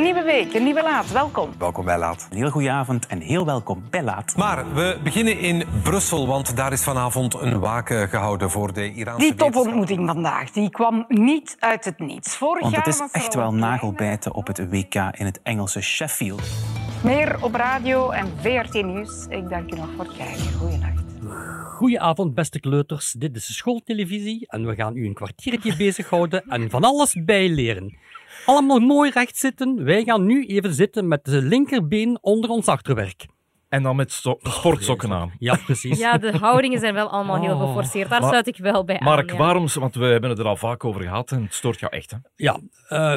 [0.00, 1.12] Een nieuwe week, een nieuwe laat.
[1.12, 1.50] Welkom.
[1.58, 2.28] Welkom bij Laat.
[2.30, 4.36] Een heel goede avond en heel welkom bij Laat.
[4.36, 9.26] Maar we beginnen in Brussel, want daar is vanavond een waken gehouden voor de Iraanse
[9.26, 12.36] Die topontmoeting vandaag die kwam niet uit het niets.
[12.36, 16.42] Vorig Want het jaar is echt wel nagelbijten op het WK in het Engelse Sheffield.
[17.04, 19.26] Meer op radio en VRT Nieuws.
[19.28, 20.52] Ik dank u nog voor het kijken.
[20.52, 21.02] Goeienacht.
[21.76, 23.12] Goedenavond, beste kleuters.
[23.18, 27.98] Dit is schooltelevisie en we gaan u een kwartiertje bezighouden en van alles bijleren.
[28.46, 29.84] Allemaal mooi recht zitten.
[29.84, 33.26] Wij gaan nu even zitten met de linkerbeen onder ons achterwerk.
[33.68, 35.32] En dan met sto- sportsokken aan.
[35.38, 35.98] Ja, precies.
[35.98, 37.60] Ja, de houdingen zijn wel allemaal heel Oh.
[37.66, 38.10] geforceerd.
[38.10, 39.36] Daar Maar- sluit ik wel bij Mark, aan.
[39.36, 39.42] ja.
[39.42, 39.66] waarom...
[39.74, 42.16] Want we hebben het er al vaak over gehad en het stoort jou echt, hè?
[42.36, 43.14] Ja, eh,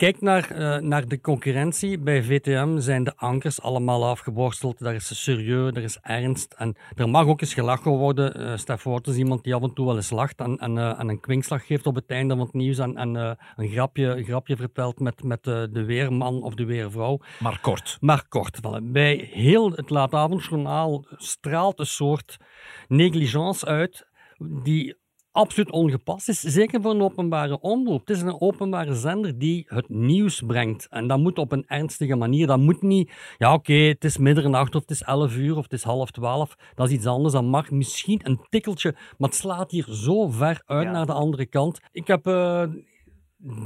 [0.00, 1.98] kijk naar, eh, naar de concurrentie.
[1.98, 4.78] Bij VTM zijn de ankers allemaal afgeborsteld.
[4.78, 6.54] Daar is serieus, er is ernst.
[6.58, 8.34] En er mag ook eens gelachen worden.
[8.34, 11.08] Eh Stef is iemand die af en toe wel eens lacht en, en, eh, en
[11.08, 13.14] een kwinkslag geeft op het einde van het nieuws en, en
[13.56, 17.18] een, grapje, een grapje vertelt met, met de weerman of de weervrouw.
[17.38, 17.96] Maar kort.
[18.00, 18.58] Maar kort.
[18.58, 18.82] Voilà.
[18.82, 22.36] Bij heel het laatavondjournaal straalt een soort
[22.88, 24.08] negligence uit
[24.62, 24.99] die
[25.32, 26.40] absoluut ongepast is.
[26.40, 28.00] Zeker voor een openbare omroep.
[28.00, 30.86] Het is een openbare zender die het nieuws brengt.
[30.88, 32.46] En dat moet op een ernstige manier.
[32.46, 35.72] Dat moet niet, ja oké, het is middernacht of het is 11 uur of het
[35.72, 36.56] is half twaalf.
[36.74, 37.32] Dat is iets anders.
[37.34, 41.46] Dat mag misschien een tikkeltje, maar het slaat hier zo ver uit naar de andere
[41.46, 41.80] kant.
[41.92, 42.26] Ik heb...
[42.26, 42.62] eh,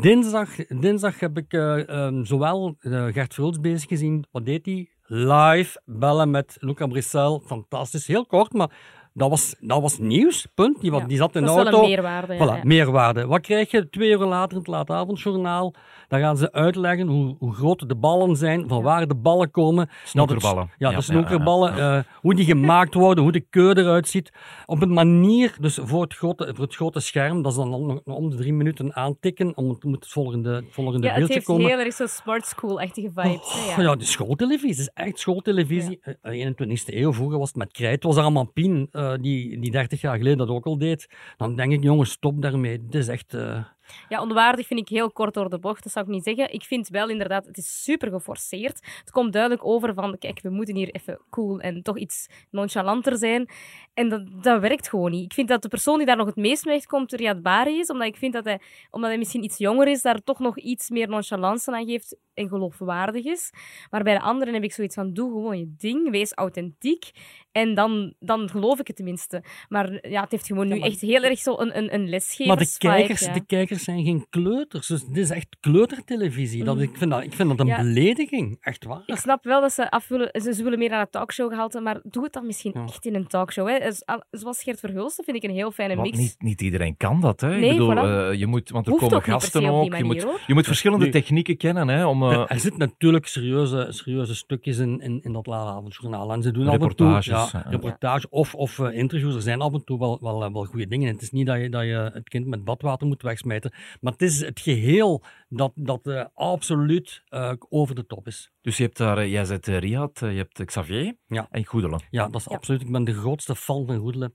[0.00, 4.24] Dinsdag, dinsdag heb ik eh, ehm, zowel eh, Gert Vrools bezig gezien.
[4.30, 4.88] Wat deed hij?
[5.02, 7.40] Live bellen met Luca Brissel.
[7.46, 8.06] Fantastisch.
[8.06, 8.70] Heel kort, maar
[9.16, 10.80] Dat was, dat was nieuws, punt.
[10.80, 11.82] Die, Ja, die zat in de dat is wel auto.
[11.84, 12.60] een meerwaarde, ja, Voilà, ja.
[12.64, 13.26] meerwaarde.
[13.26, 15.74] Wat krijg je twee uur later in het laatavondjournaal?
[16.08, 19.88] Dan gaan ze uitleggen hoe, hoe groot de ballen zijn, van waar de ballen komen.
[19.88, 20.70] Het- Snoekerballen.
[20.78, 21.76] Ja, Ja, de snoekerballen.
[21.76, 24.32] ja, eh, hoe die gemaakt worden, hoe de keu eruit ziet.
[24.66, 28.00] Op een manier, dus voor het grote, voor het grote scherm, dat is dan nog
[28.04, 31.34] om de drie minuten aantikken, om het, moet het volgende, het volgende Ja, het beeldje
[31.34, 31.66] heeft komen.
[31.66, 33.52] heel erg zo'n smart school-achtige vibes.
[33.52, 33.82] hè, Oh, ja.
[33.82, 34.68] ja, de schooltelevisie.
[34.70, 36.00] Het is echt schooltelevisie.
[36.22, 37.94] Eh, 21e eeuw, vroeger was het met krijt.
[37.94, 41.08] Het was allemaal Pien, eh, die, die 30 jaar geleden dat ook al deed.
[41.36, 42.80] Dan denk ik, jongens, stop daarmee.
[42.86, 43.34] Het is echt...
[43.34, 43.64] eh,
[44.08, 46.52] Ja, onwaardig vind ik heel kort door de bocht, dat zou ik niet zeggen.
[46.52, 48.80] Ik vind wel inderdaad, het is super geforceerd.
[48.98, 53.16] Het komt duidelijk over van, kijk, we moeten hier even cool en toch iets nonchalanter
[53.16, 53.48] zijn.
[53.94, 55.24] En dat, dat werkt gewoon niet.
[55.24, 57.90] Ik vind dat de persoon die daar nog het meest mee komt, Riyad Bari is,
[57.90, 60.90] omdat ik vind dat hij, omdat hij misschien iets jonger is, daar toch nog iets
[60.90, 63.50] meer nonchalance aan geeft en geloofwaardig is.
[63.90, 67.10] Maar bij de anderen heb ik zoiets van, doe gewoon je ding, wees authentiek.
[67.52, 69.42] En dan, dan geloof ik het tenminste.
[69.68, 72.46] Maar ja, het heeft gewoon nu maar- echt heel erg zo een, een, een lesgever.
[72.46, 74.86] maar de kijkers, de kijkers zijn geen kleuters.
[74.86, 76.64] Dus dit is echt kleutertelevisie.
[76.64, 77.76] Dat, ik, vind dat, ik vind dat een Ja.
[77.82, 78.56] belediging.
[78.60, 79.02] Echt waar.
[79.06, 81.72] Ik snap wel dat ze af willen, ze, ze willen meer naar een talkshow gehaald
[81.72, 83.68] hebben, maar doe het dan misschien echt in een talkshow.
[83.68, 83.92] Hè.
[83.92, 86.18] Zo- Zoals Gert Verhulsten vind ik een heel fijne Want mix.
[86.18, 87.40] niet, niet iedereen kan dat.
[87.40, 87.48] Hè?
[87.58, 88.30] Nee, ik bedoel, voilà.
[88.30, 89.96] eh, je moet, want er Hoeft komen gasten ook.
[89.96, 91.88] Je moet, je moet verschillende technieken kennen.
[91.88, 96.32] Hè, om, eh, Er, er zitten natuurlijk serieuze, serieuze stukjes in, in, in dat laatavondjournaal.
[96.32, 99.34] En ze doen af en toe Reportages, ja, reportage of, of eh, interviews.
[99.34, 101.08] Er zijn af en toe wel, wel, eh, wel goede dingen.
[101.08, 103.72] En het is niet dat je, dat je het kind met badwater moet wegsmijten.
[104.00, 108.50] Maar het is het geheel dat, dat eh, absoluut eh, over de top is.
[108.60, 111.46] Dus je hebt daar, jij zet Riyad, je hebt Xavier Ja.
[111.50, 112.02] en Goedelen.
[112.10, 112.80] Ja, dat is absoluut.
[112.80, 114.34] Ik ben de grootste fan van Goedelen.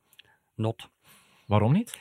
[0.56, 0.90] Not.
[1.48, 2.00] Waarom niet?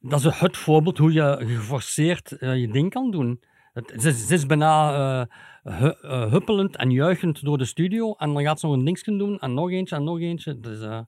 [0.00, 3.40] Dat is het voorbeeld hoe je geforceerd je ding kan doen.
[3.72, 4.92] Het, ze, is- ze is bijna
[5.62, 8.14] eh, hu- eh, huppelend en juichend door de studio.
[8.14, 10.60] En dan gaat ze nog een dingetje doen en nog eentje en nog eentje.
[10.60, 11.00] Dus eh,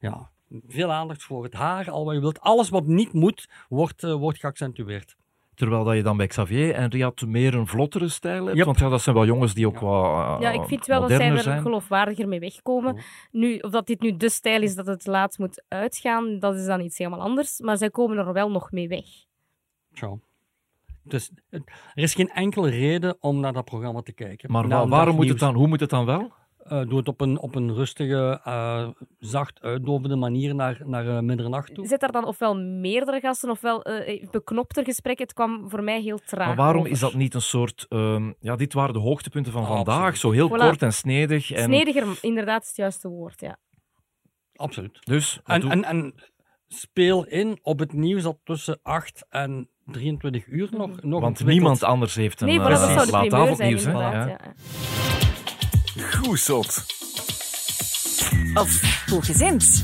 [0.00, 0.30] ja,
[0.66, 2.40] veel aandacht voor het haar, al wat je wilt.
[2.40, 5.16] Alles wat niet moet, wordt, wordt geaccentueerd.
[5.54, 8.56] Terwijl dat je dan bij Xavier en Riyad meer een vlottere stijl hebt.
[8.56, 8.66] Yep.
[8.66, 11.10] Want ja, dat zijn wel jongens die ook wat eh, Ja, ik vind wel dat
[11.10, 11.62] zij er zijn.
[11.62, 13.02] geloofwaardiger mee wegkomen.
[13.30, 16.66] Nu, of dat dit nu de stijl is dat het laat moet uitgaan, dat is
[16.66, 17.60] dan iets helemaal anders.
[17.60, 19.04] Maar zij komen er wel nog mee weg.
[19.92, 20.20] Zo.
[21.04, 24.52] Dus het- er is geen enkele reden om naar dat programma te kijken.
[24.52, 26.32] Maar waarom moet het dan, hoe moet het dan wel?
[26.64, 28.88] Eh, doe het op een, op een rustige, eh,
[29.18, 31.86] zacht uitdovende manier naar, naar eh, middernacht toe.
[31.86, 35.24] Zet daar dan ofwel meerdere gasten ofwel eh beknopter gesprekken.
[35.24, 36.90] Het kwam voor mij heel traag Maar waarom over.
[36.92, 37.86] is dat niet een soort...
[37.88, 40.16] ehm, ja, dit waren de hoogtepunten van vandaag.
[40.16, 40.52] Zo heel Voilà.
[40.52, 41.50] kort en snedig.
[41.50, 43.56] En, Snediger, inderdaad, is het juiste woord, ja.
[44.56, 45.06] Absoluut.
[45.06, 46.14] Dus, En, doe- en, en
[46.68, 51.48] speel in op het nieuws dat tussen 8 en 23 uur nog, nog Want ontwikkelt.
[51.48, 54.28] niemand anders heeft een Nee, eh, voilà, dat inderdaad.
[54.28, 54.38] Ja.
[58.54, 59.82] Of hooggezind.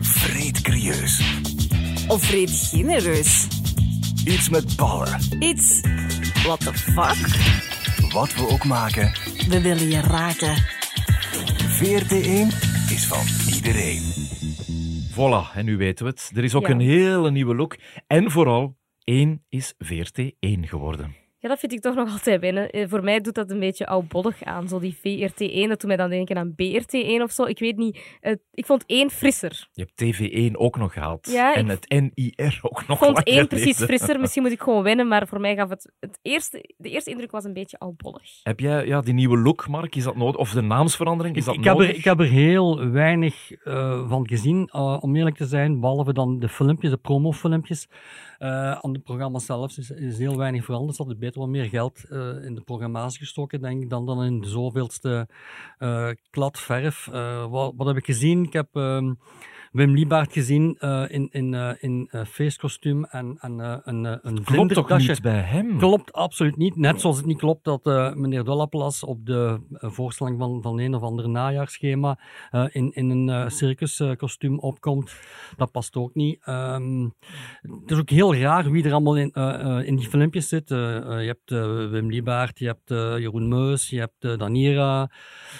[0.00, 1.22] Vreed curieus.
[2.08, 3.46] Of vreed genereus.
[4.24, 5.20] Iets met ballen.
[5.38, 5.80] Iets.
[6.42, 7.38] What the fuck?
[8.12, 9.12] Wat we ook maken,
[9.48, 10.56] We willen je raken.
[11.68, 12.46] VRT1
[12.90, 14.02] is van iedereen.
[15.12, 16.30] Voilà, en nu weten we het.
[16.34, 16.72] Er is ook Ja.
[16.74, 17.76] een hele nieuwe look.
[18.06, 18.76] En vooral,
[19.10, 21.14] één is VRT1 geworden.
[21.42, 22.70] Ja, dat vind ik toch nog altijd binnen.
[22.70, 24.68] Eh, Voor mij doet dat een beetje oudbollig aan.
[24.68, 27.44] Zo die VRT1, dat doet mij dan denken aan BRT1 of zo.
[27.44, 28.16] Ik weet niet.
[28.20, 29.68] Eh, ik vond één frisser.
[29.72, 31.30] Je hebt TV1 ook nog gehaald.
[31.30, 33.96] Ja, en ik- het NIR ook Ik nog vond lang één precies geleden.
[33.96, 34.20] frisser.
[34.20, 35.92] Misschien moet ik gewoon wennen, maar voor mij gaf het...
[36.00, 38.22] het eerste, de eerste indruk was een beetje oudbollig.
[38.42, 40.36] Heb jij ja, die nieuwe look, Mark, is dat nodig?
[40.36, 41.90] Of de naamsverandering, is dat ik, heb nodig?
[41.90, 46.38] er, ik heb er heel weinig eh, van gezien, om eerlijk te zijn, behalve dan
[46.38, 47.86] de filmpjes, de promofilmpjes.
[47.86, 47.96] Eh
[48.48, 50.96] aan het programma zelf is, is heel weinig veranderd.
[50.96, 54.24] Ze hadden beter wat meer geld eh, in de programmatie gestoken, denk ik, dan, dan
[54.24, 55.28] in de zoveelste
[55.78, 57.08] eh klad verf.
[57.12, 58.44] Eh, wat, wat heb ik gezien?
[58.44, 59.14] Ik heb ehm,
[59.70, 64.16] Wim Liebaert gezien eh, in, in, eh, in eh, feestkostuum en, en eh, een, eh,
[64.22, 65.78] een Klopt toch niet bij hem?
[65.78, 66.76] Klopt absoluut niet.
[66.76, 70.94] Net zoals het niet klopt dat eh, meneer Dollaplas op de voorstelling van, van een
[70.94, 72.18] of ander najaarsschema
[72.50, 75.14] eh, in, in een eh, circuskostuum opkomt.
[75.56, 76.40] Dat past ook niet.
[76.44, 77.02] Ehm,
[77.60, 80.68] het is ook heel raar wie er allemaal in, eh, eh, in die filmpjes zit.
[80.68, 85.10] Je hebt eh, Wim Liebaert, je hebt eh, Jeroen Meus, je hebt eh, Danira.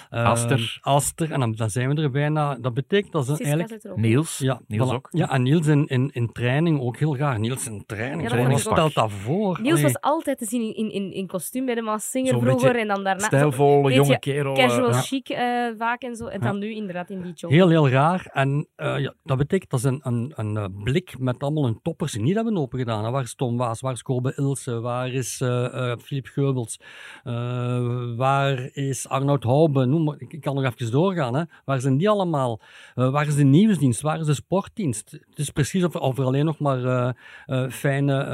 [0.09, 0.77] eh, Aster.
[0.81, 1.31] Aster.
[1.31, 2.55] En dan, dan zijn we er bijna.
[2.55, 3.99] Dat betekent dat ze eigenlijk...
[4.01, 4.37] Niels.
[4.37, 4.93] Ja, Niels voilà.
[4.93, 5.07] ook.
[5.11, 7.37] Ja, en Niels in, in, in training ook heel graag.
[7.37, 8.31] Niels in training.
[8.31, 9.59] Ja, dat stelt dat voor?
[9.61, 12.75] Niels was altijd te zien in, in, in kostuum bij de Maas Singer vroeger.
[12.75, 13.25] En dan daarna...
[13.25, 15.01] stijlvolle, jonge kerel, Casual eh, ja.
[15.01, 16.25] chic eh, vaak en zo.
[16.25, 17.51] En dan nu inderdaad in die job.
[17.51, 18.29] Heel, heel raar.
[18.33, 22.17] En eh, ja, dat betekent dat ze een, een, een blik met allemaal hun toppers
[22.17, 23.05] niet hebben opengedaan.
[23.05, 23.11] hè.
[23.11, 23.81] Waar is Tom Waas?
[23.81, 24.79] Waar is Kobe Ilse?
[24.79, 26.79] Waar is eh eh Philippe Geubels?
[27.23, 29.85] Eh, waar is Arnoud Hoube?
[29.85, 31.35] Noem maar, ik kan nog even doorgaan.
[31.35, 31.43] Hè.
[31.65, 32.61] Waar zijn die allemaal?
[32.95, 33.90] Waar is de nieuwsdienst?
[33.93, 34.01] Sportdienst.
[34.01, 35.11] Waar is de sportdienst?
[35.11, 37.09] Het is precies of, of er alleen nog maar eh,
[37.45, 38.25] eh, fijne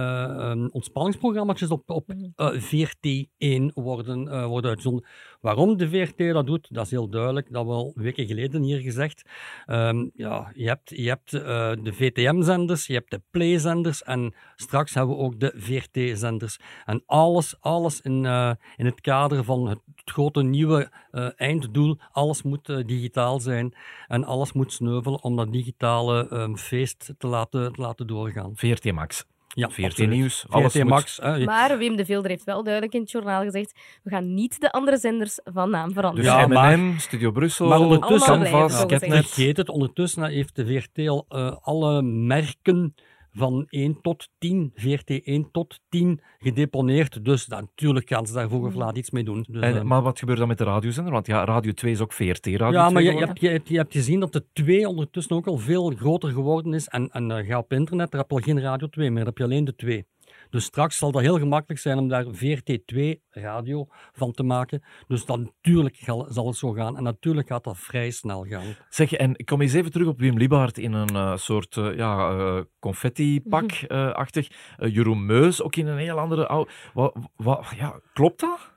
[0.49, 5.05] um, ontspanningsprogramma's op, op uh, VRT1 worden, uh, worden uitgezonden.
[5.41, 7.45] Waarom de VRT dat doet, dat is heel duidelijk.
[7.45, 9.29] Dat hebben we al weken geleden hier gezegd.
[9.67, 11.41] Um, ja, je hebt, je hebt uh,
[11.83, 16.59] de VTM-zenders, je hebt de Play-zenders en straks hebben we ook de VRT-zenders.
[16.85, 21.97] En alles, alles in, uh, in het kader van het, het grote nieuwe uh, einddoel.
[22.11, 23.73] Alles moet uh, digitaal zijn
[24.07, 28.51] en alles moet sneuvelen om dat digitale um, feest te laten, te laten doorgaan.
[28.55, 29.25] VRT Max.
[29.47, 30.09] Ja, VRT absoluut.
[30.09, 31.17] Nieuws, VRT alles moet- Max.
[31.21, 31.43] hè.
[31.43, 34.71] Maar Wim de Vilder heeft wel duidelijk in het journaal gezegd: we gaan niet de
[34.71, 36.79] andere zenders van naam Dus veranderen.
[36.79, 42.01] M&M, Studio Brussel, Maar ondertussen, Canvas, vergeet het, ondertussen heeft de VRT al eh, alle
[42.01, 42.95] merken
[43.37, 47.25] van 1 tot 10, VRT 1 tot 10, gedeponeerd.
[47.25, 49.45] Dus dat, natuurlijk gaan ze daar vroeg of laat iets mee doen.
[49.49, 51.13] Dus, En, eh, maar wat gebeurt dan met de radiozender?
[51.13, 53.47] Want ja, Radio 2 is ook VRT Radio ja, 2 maar je, je, hebt, je,
[53.49, 56.87] hebt- je hebt gezien dat de 2 ondertussen ook al veel groter geworden is.
[56.87, 59.25] En, en eh, ga op internet, daar heb je al geen Radio 2 meer, daar
[59.25, 60.05] heb je alleen de 2.
[60.49, 62.97] Dus straks zal dat heel gemakkelijk zijn om daar VRT2
[63.29, 64.83] radio van te maken.
[65.07, 65.97] Dus dan natuurlijk
[66.29, 66.97] zal het zo gaan.
[66.97, 68.75] En natuurlijk gaat dat vrij snel gaan.
[68.89, 71.95] Zeg, en ik kom eens even terug op Wim Libaert in een eh, soort eh,
[71.95, 74.47] ja, eh, confetti-pak-achtig.
[74.77, 76.47] Eh, Jeroen Meus ook in een heel andere...
[76.47, 78.75] ou- Wa, wa- ja, klopt dat?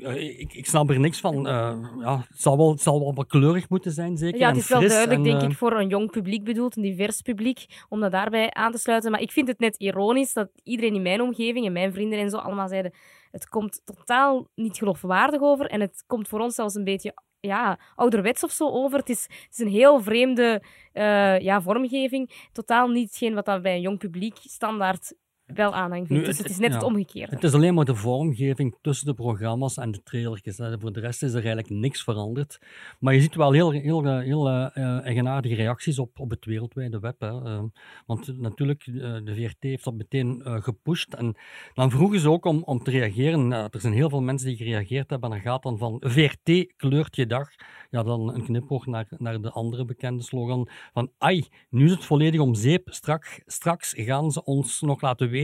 [0.00, 1.46] Ik, ik snap er niks van.
[1.46, 4.38] Eh, ja, het, zal wel, het zal wel wat kleurig moeten zijn, zeker.
[4.38, 6.82] Ja, het is wel duidelijk, en, denk eh, ik, voor een jong publiek bedoeld, een
[6.82, 9.10] divers publiek, om dat daarbij aan te sluiten.
[9.10, 12.30] Maar ik vind het net ironisch dat iedereen in mijn omgeving en mijn vrienden en
[12.30, 12.92] zo allemaal zeiden:
[13.30, 17.78] het komt totaal niet geloofwaardig over en het komt voor ons zelfs een beetje ja,
[17.94, 18.98] ouderwets of zo over.
[18.98, 22.48] Het is, het is een heel vreemde eh, ja, vormgeving.
[22.52, 25.14] Totaal niet hetgeen wat dat bij een jong publiek standaard
[25.54, 26.22] wel aanhang vindt.
[26.22, 26.74] Nu, dus het is net ja.
[26.74, 27.34] het omgekeerde.
[27.34, 30.58] Het is alleen maar de vormgeving tussen de programma's en de trailertjes.
[30.58, 30.78] hè.
[30.78, 32.58] Voor de rest is er eigenlijk niks veranderd.
[32.98, 36.98] Maar je ziet wel heel, heel, heel eh, eh, eigenaardige reacties op, op het wereldwijde
[36.98, 37.20] web.
[37.20, 37.44] Hè.
[37.44, 37.62] Eh,
[38.06, 38.92] want natuurlijk, eh,
[39.24, 41.14] de VRT heeft dat meteen gepusht.
[41.14, 41.36] En
[41.74, 43.52] dan vroegen ze ook om, om te reageren.
[43.52, 45.30] Er zijn heel veel mensen die gereageerd hebben.
[45.30, 47.48] En dan gaat dan van VRT kleurt je dag.
[47.90, 52.04] Ja, dan een knipoog naar, naar de andere bekende slogan van ai, nu is het
[52.04, 52.88] volledig om zeep.
[52.90, 55.37] Strak, straks gaan ze ons nog laten weten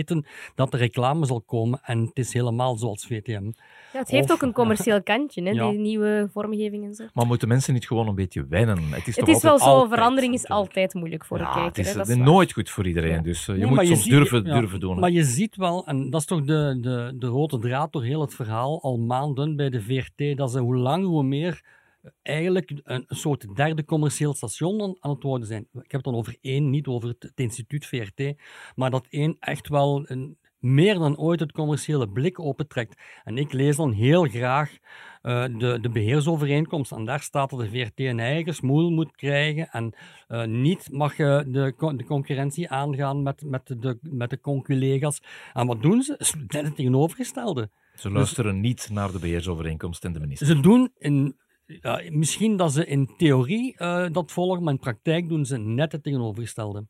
[0.54, 1.80] dat er reclame zal komen.
[1.82, 3.50] En het is helemaal zoals VTM.
[3.92, 5.70] Ja, het heeft Of- ook een commercieel kantje, hè, Ja.
[5.70, 7.04] die nieuwe vormgeving en zo.
[7.14, 8.78] Maar moeten mensen niet gewoon een beetje wennen?
[8.90, 11.44] Het is, Het toch is wel altijd zo, altijd- verandering is altijd moeilijk voor de
[11.44, 11.62] kijker.
[11.64, 12.24] het is, hè, dat eh, waar.
[12.24, 13.22] nooit goed voor iedereen.
[13.22, 14.94] Dus eh, je Nee, moet soms ziet- durven, ja, durven doen.
[14.94, 15.00] hè.
[15.00, 18.20] Maar je ziet wel, en dat is toch de, de, de rode draad door heel
[18.20, 21.62] het verhaal, al maanden bij de VRT, dat ze hoe langer hoe meer
[22.22, 25.62] eigenlijk een soort derde commercieel station aan- het worden zijn.
[25.72, 28.34] Ik heb het dan over één, niet over het, het instituut VRT,
[28.74, 33.00] maar dat één echt wel een, meer dan ooit het commerciële blik opentrekt.
[33.24, 34.78] En ik lees dan heel graag
[35.22, 36.92] eh, de, de beheersovereenkomst.
[36.92, 39.68] En daar staat dat de VRT een eigen smoel moet krijgen.
[39.70, 39.94] En
[40.28, 45.22] eh, niet mag je de, de concurrentie aangaan met, met, de, met de conculega's.
[45.52, 46.14] En wat doen ze?
[46.18, 47.70] Is Net het tegenovergestelde.
[47.94, 50.46] Ze luisteren niet naar de beheersovereenkomst en de minister.
[50.46, 55.28] Ze doen in, ja, misschien dat ze in theorie eh, dat volgen, maar in praktijk
[55.28, 56.86] doen ze net het tegenovergestelde.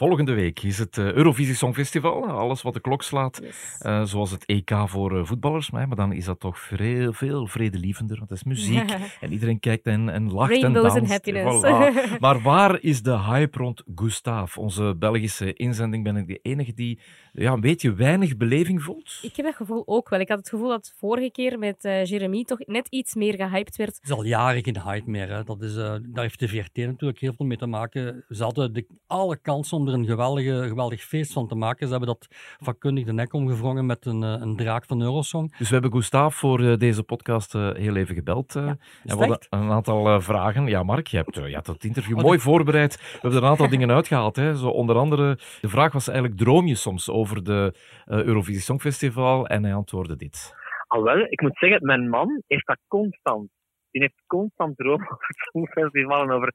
[0.00, 2.26] Volgende week is het eh, Eurovisie Songfestival.
[2.26, 3.42] Alles wat de klok slaat.
[3.78, 5.70] Eh, zoals het EK voor voetballers.
[5.70, 8.18] Maar, maar dan is dat toch veel, veel vredelievender.
[8.18, 8.90] Want het is muziek.
[9.20, 11.10] en iedereen kijkt en, en lacht Rainbows en and danst.
[11.10, 11.64] happiness.
[11.64, 12.18] Voilà.
[12.20, 14.60] Maar waar is de hype rond Gustave?
[14.60, 16.04] Onze Belgische inzending.
[16.04, 17.00] Ben ik de enige die
[17.32, 19.18] ja, een beetje weinig beleving voelt?
[19.22, 20.20] Ik heb dat gevoel ook wel.
[20.20, 23.76] Ik had het gevoel dat vorige keer met eh Jeremy toch net iets meer gehyped
[23.76, 23.94] werd.
[23.94, 25.28] Het is al jaren geen hype meer.
[25.28, 25.42] Hè.
[25.44, 28.24] Dat is, eh, daar heeft de VRT natuurlijk heel veel mee te maken.
[28.28, 31.86] Ze hadden de, alle kans om er een geweldige, geweldig feest van te maken.
[31.86, 32.26] Ze hebben dat
[32.60, 35.56] vakkundig de nek omgevrongen met een, eh, een draak van Eurosong.
[35.58, 38.56] Dus we hebben Gustave voor deze podcast eh, heel even gebeld.
[38.56, 40.66] eh, en we hadden een aantal eh, vragen.
[40.66, 42.96] Ja, Mark, je hebt, je hebt het interview Oh, mooi de- voorbereid.
[42.96, 44.36] We hebben er een aantal dingen uitgehaald.
[44.36, 44.56] Hè.
[44.56, 49.46] Zo onder andere, de vraag was eigenlijk, droom je soms over de eh, Eurovisie Songfestival?
[49.46, 50.54] En hij antwoordde dit.
[50.86, 53.50] Al wel, ik moet zeggen, mijn man heeft dat constant.
[53.90, 56.54] Die heeft constant dromen over het Songfestival en over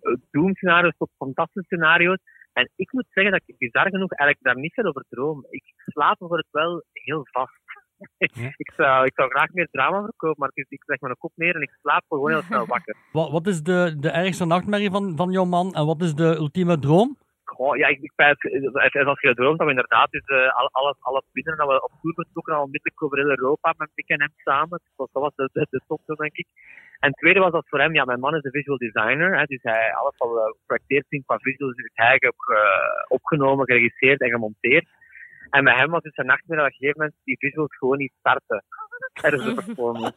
[0.00, 2.18] eh, doemscenario's tot fantastische scenario's.
[2.52, 5.46] En ik moet zeggen dat ik bizar genoeg eigenlijk daar niet veel over droom.
[5.50, 7.60] Ik slaap voor het wel heel vast.
[8.62, 11.54] ik, zou, ik zou graag meer drama verkopen, maar is, ik leg mijn kop neer
[11.54, 12.96] en ik slaap gewoon heel snel wakker.
[13.12, 16.36] Wat, wat is de, de ergste nachtmerrie van, van jouw man en wat is de
[16.36, 17.16] ultieme droom?
[17.56, 18.42] Ja, ik, ik feit,
[18.72, 21.68] het is als je droomt dat we inderdaad dus, eh, al- alles, alles binnen dat
[21.68, 24.80] we op tour betrokken al onmiddellijk over heel Europa met Mick en hem samen.
[24.84, 26.46] Dus dat was de, de, top, denk ik.
[27.00, 29.62] En het tweede was dat voor hem, ja, mijn man is een visual designer, dus
[29.62, 34.30] hij, alles wat we geprojecteerd zien qua visuals heeft hij ook, eh, opgenomen, geregisseerd en
[34.30, 34.86] gemonteerd.
[35.50, 37.98] En bij hem was dus een nachtmerrie dat op een gegeven moment die visuals gewoon
[37.98, 38.64] niet starten
[39.20, 40.14] tijdens de performance.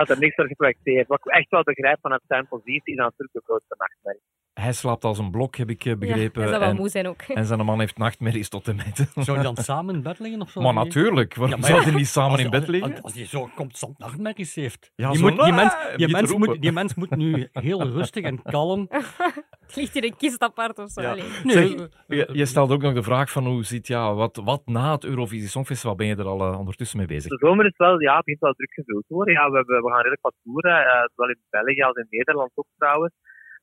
[0.00, 1.08] Had er niks voor geprojecteerd.
[1.08, 4.22] Wat ik echt wel begrijp vanuit zijn positie, is natuurlijk de grootste nachtmerrie.
[4.54, 6.40] Hij slaapt als een blok, heb ik eh, begrepen.
[6.42, 7.22] hij zal wel en, moe zijn ook.
[7.22, 9.10] En zijn man heeft nachtmerries tot en met.
[9.26, 10.60] Zou je dan samen in bed liggen of zo?
[10.60, 13.02] Maar natuurlijk, waarom Ja, maar zou ja, je niet samen als- in bed als- liggen?
[13.02, 14.92] Als hij zo constant nachtmerries heeft.
[14.94, 18.42] Ja, die, moet, die, mens, die, mens moet, die mens moet nu heel rustig en
[18.42, 18.86] kalm.
[19.70, 21.00] Het ligt in een kist apart of zo.
[21.00, 21.16] Ja.
[21.44, 21.74] Zeg,
[22.06, 25.04] je, je stelt ook nog de vraag van hoe zit, ja, wat, wat na het
[25.04, 27.30] Eurovisie Songfestival ben je er al eh, ondertussen mee bezig?
[27.30, 29.34] De zomer is wel, ja, het begint wel druk gevuld te worden.
[29.34, 32.50] Ja, we, hebben, we gaan redelijk wat toeren, eh, zowel in België als in Nederland
[32.54, 33.14] ook trouwens.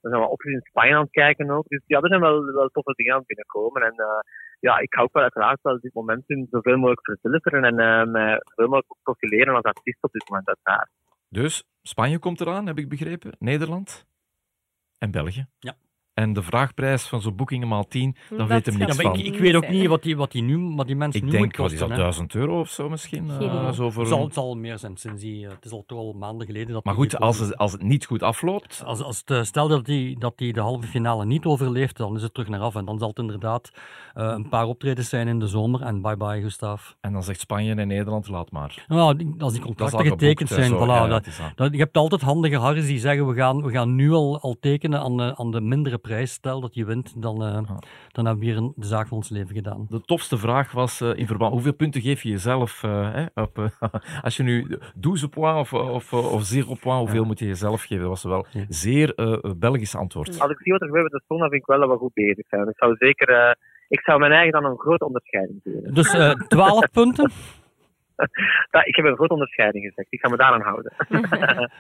[0.01, 1.67] We zijn wel in Spanje aan het kijken ook.
[1.67, 3.81] Dus ja, er zijn wel, wel toffe dingen aan het binnenkomen.
[3.81, 4.19] En eh,
[4.59, 8.41] ja, ik ga ook wel uiteraard wel dit momentum zoveel mogelijk verzilveren en eh, mij
[8.43, 10.89] zoveel mogelijk profileren als artiest op dit moment uiteraard.
[11.29, 13.35] Dus Spanje komt eraan, heb ik begrepen.
[13.39, 14.05] Nederland
[14.97, 15.45] en België.
[15.59, 15.73] Ja.
[16.17, 19.03] En de vraagprijs van zo'n boekingen maal 10, daar Dat weet hem gaat niks Ja,
[19.03, 19.25] maar van.
[19.25, 21.31] ik, ik weet ook niet wat die, wat die, nu, wat die mensen Ik nu
[21.31, 21.87] denk, moet wat is kosten.
[21.89, 22.03] dat, hè.
[22.03, 23.29] 1000 euro of zo misschien?
[23.29, 23.73] Eh, idee.
[23.73, 25.83] zo voor het, zal, een- het zal meer zijn sinds die, eh, het is al
[25.87, 28.81] toch al maanden geleden dat Maar die goed, als het, als het niet goed afloopt,
[28.85, 32.15] Als, als het, eh, stel dat hij dat die de halve finale niet overleeft, dan
[32.15, 32.75] is het terug naar af.
[32.75, 33.71] En dan zal het inderdaad
[34.13, 35.81] eh, een paar optredens zijn in de zomer.
[35.81, 36.91] En bye-bye, Gustav.
[37.01, 38.85] en dan zegt Spanje en Nederland, laat maar.
[38.87, 40.85] Nou, die- als die contracten is getekend geboekt, zijn, zo.
[40.85, 43.71] voilà, Ja, dat, is dat- je hebt altijd handige harris die zeggen, we gaan, we
[43.71, 46.31] gaan nu al, al tekenen aan de, aan de mindere prijs.
[46.31, 47.61] Stel dat je wint, dan, eh,
[48.11, 49.85] dan hebben we hier een, de zaak van ons leven gedaan.
[49.89, 53.69] De tofste vraag was eh, in verband, hoeveel punten geef je jezelf eh, hè, op,
[54.27, 57.99] als je nu 12 points of, of, of 0 points, hoeveel moet je jezelf geven?
[57.99, 60.39] Dat was wel zeer eh, Belgisch antwoord.
[60.39, 61.97] Als ik zie wat er gebeurt met de zon, dan vind ik wel dat we
[61.97, 62.67] goed bezig zijn.
[62.67, 63.53] Ik zou zeker, eh,
[63.87, 65.93] ik zou mijn eigen dan een grote onderscheiding geven.
[65.93, 67.31] Dus eh 12 punten.
[68.83, 70.07] Ik heb een grote onderscheiding gezegd.
[70.09, 70.93] Ik ga me daaraan houden.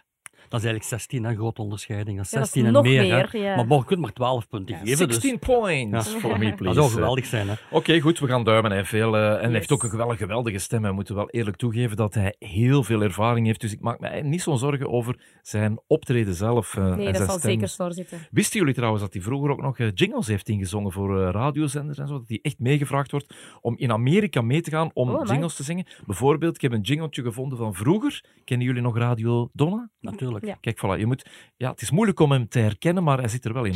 [0.49, 2.17] Dat is eigenlijk 16, een grote onderscheiding.
[2.17, 3.01] Dat is Ja, dat is 16 en nog meer.
[3.01, 3.37] meer, hè.
[3.37, 3.55] ja.
[3.55, 4.97] Maar bon, je kunt maar 12 punten geven.
[4.97, 5.47] 16 dus.
[5.47, 6.19] points Ja.
[6.19, 6.63] for me, please.
[6.63, 7.47] Dat zou geweldig zijn.
[7.47, 7.53] Hè.
[7.71, 8.71] Oké, goed, we gaan duimen.
[8.71, 8.85] Hè.
[8.85, 10.81] Veel, eh, en hij heeft ook een wel een geweldige stem.
[10.81, 13.61] We moeten wel eerlijk toegeven dat hij heel veel ervaring heeft.
[13.61, 16.75] Dus ik maak me niet zo'n zorgen over zijn optreden zelf.
[16.77, 17.51] eh, Nee, en dat zijn zal stem.
[17.51, 18.19] zeker snor zitten.
[18.31, 21.97] Wisten jullie trouwens dat hij vroeger ook nog eh, jingles heeft ingezongen voor eh, radiozenders
[21.97, 22.13] en zo?
[22.17, 25.63] Dat hij echt meegevraagd wordt om in Amerika mee te gaan om Oh, jingles te
[25.63, 25.85] zingen?
[26.05, 28.23] Bijvoorbeeld, ik heb een jingletje gevonden van vroeger.
[28.43, 29.89] Kennen jullie nog Radio Donna?
[29.99, 30.36] Natuurlijk.
[30.45, 30.57] Ja.
[30.61, 31.29] Kijk, voilà, je moet...
[31.57, 33.75] Ja, het is moeilijk om hem te herkennen, maar hij zit er wel in.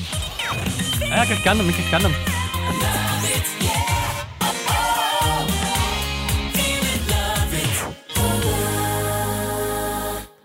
[1.00, 2.14] Ja, ik herken hem, ik herken hem.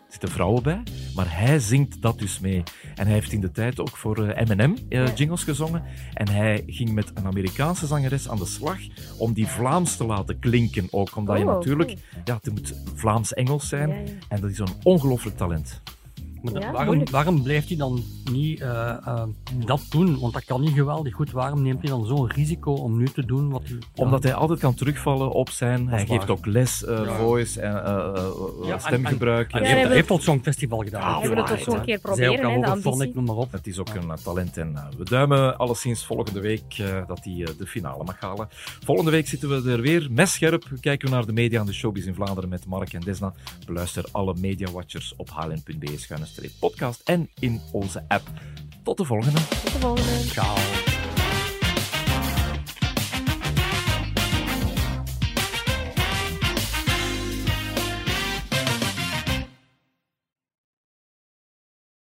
[0.06, 0.82] Er zitten vrouwen bij,
[1.14, 2.62] maar hij zingt dat dus mee.
[2.94, 5.82] En hij heeft in de tijd ook voor M&M eh, jingles gezongen.
[6.14, 8.78] En hij ging met een Amerikaanse zangeres aan de slag
[9.18, 11.16] om die Vlaams te laten klinken ook.
[11.16, 11.94] Omdat je Oh, natuurlijk...
[12.24, 13.88] Ja, het moet Vlaams-Engels zijn.
[13.88, 14.04] Ja, ja.
[14.28, 15.82] En dat is een ongelooflijk talent.
[16.42, 19.22] Maar Ja, waarom, waarom blijft hij dan niet eh, eh,
[19.66, 20.18] dat doen?
[20.20, 21.30] Want dat kan niet geweldig goed.
[21.30, 23.78] Waarom neemt hij dan zo'n risico om nu te doen wat hij...
[23.94, 25.88] Omdat hij altijd kan terugvallen op zijn...
[25.88, 27.16] Hij geeft ook les, eh, Ja.
[27.16, 29.52] voice en Ja, en- stemgebruik.
[29.52, 31.02] En, Ja, hij heeft, heeft al het Songfestival gedaan.
[31.02, 33.14] Ah, we willen het toch zo'n keer proberen, Zij ook hè, de ambitie.
[33.14, 33.52] noem maar op.
[33.52, 37.66] Het is ook een talent en we duimen alleszins volgende week eh, dat hij de
[37.66, 38.48] finale mag halen.
[38.84, 40.64] Volgende week zitten we er weer messcherp.
[40.80, 43.32] Kijken we naar de media en de showbiz in Vlaanderen met Mark en Desna.
[43.66, 46.25] Beluister alle Media Watchers op schuine streep
[46.58, 48.30] podcast en in onze app.
[48.82, 49.40] Tot de volgende.
[49.64, 50.10] Tot de volgende.
[50.26, 50.95] Ciao.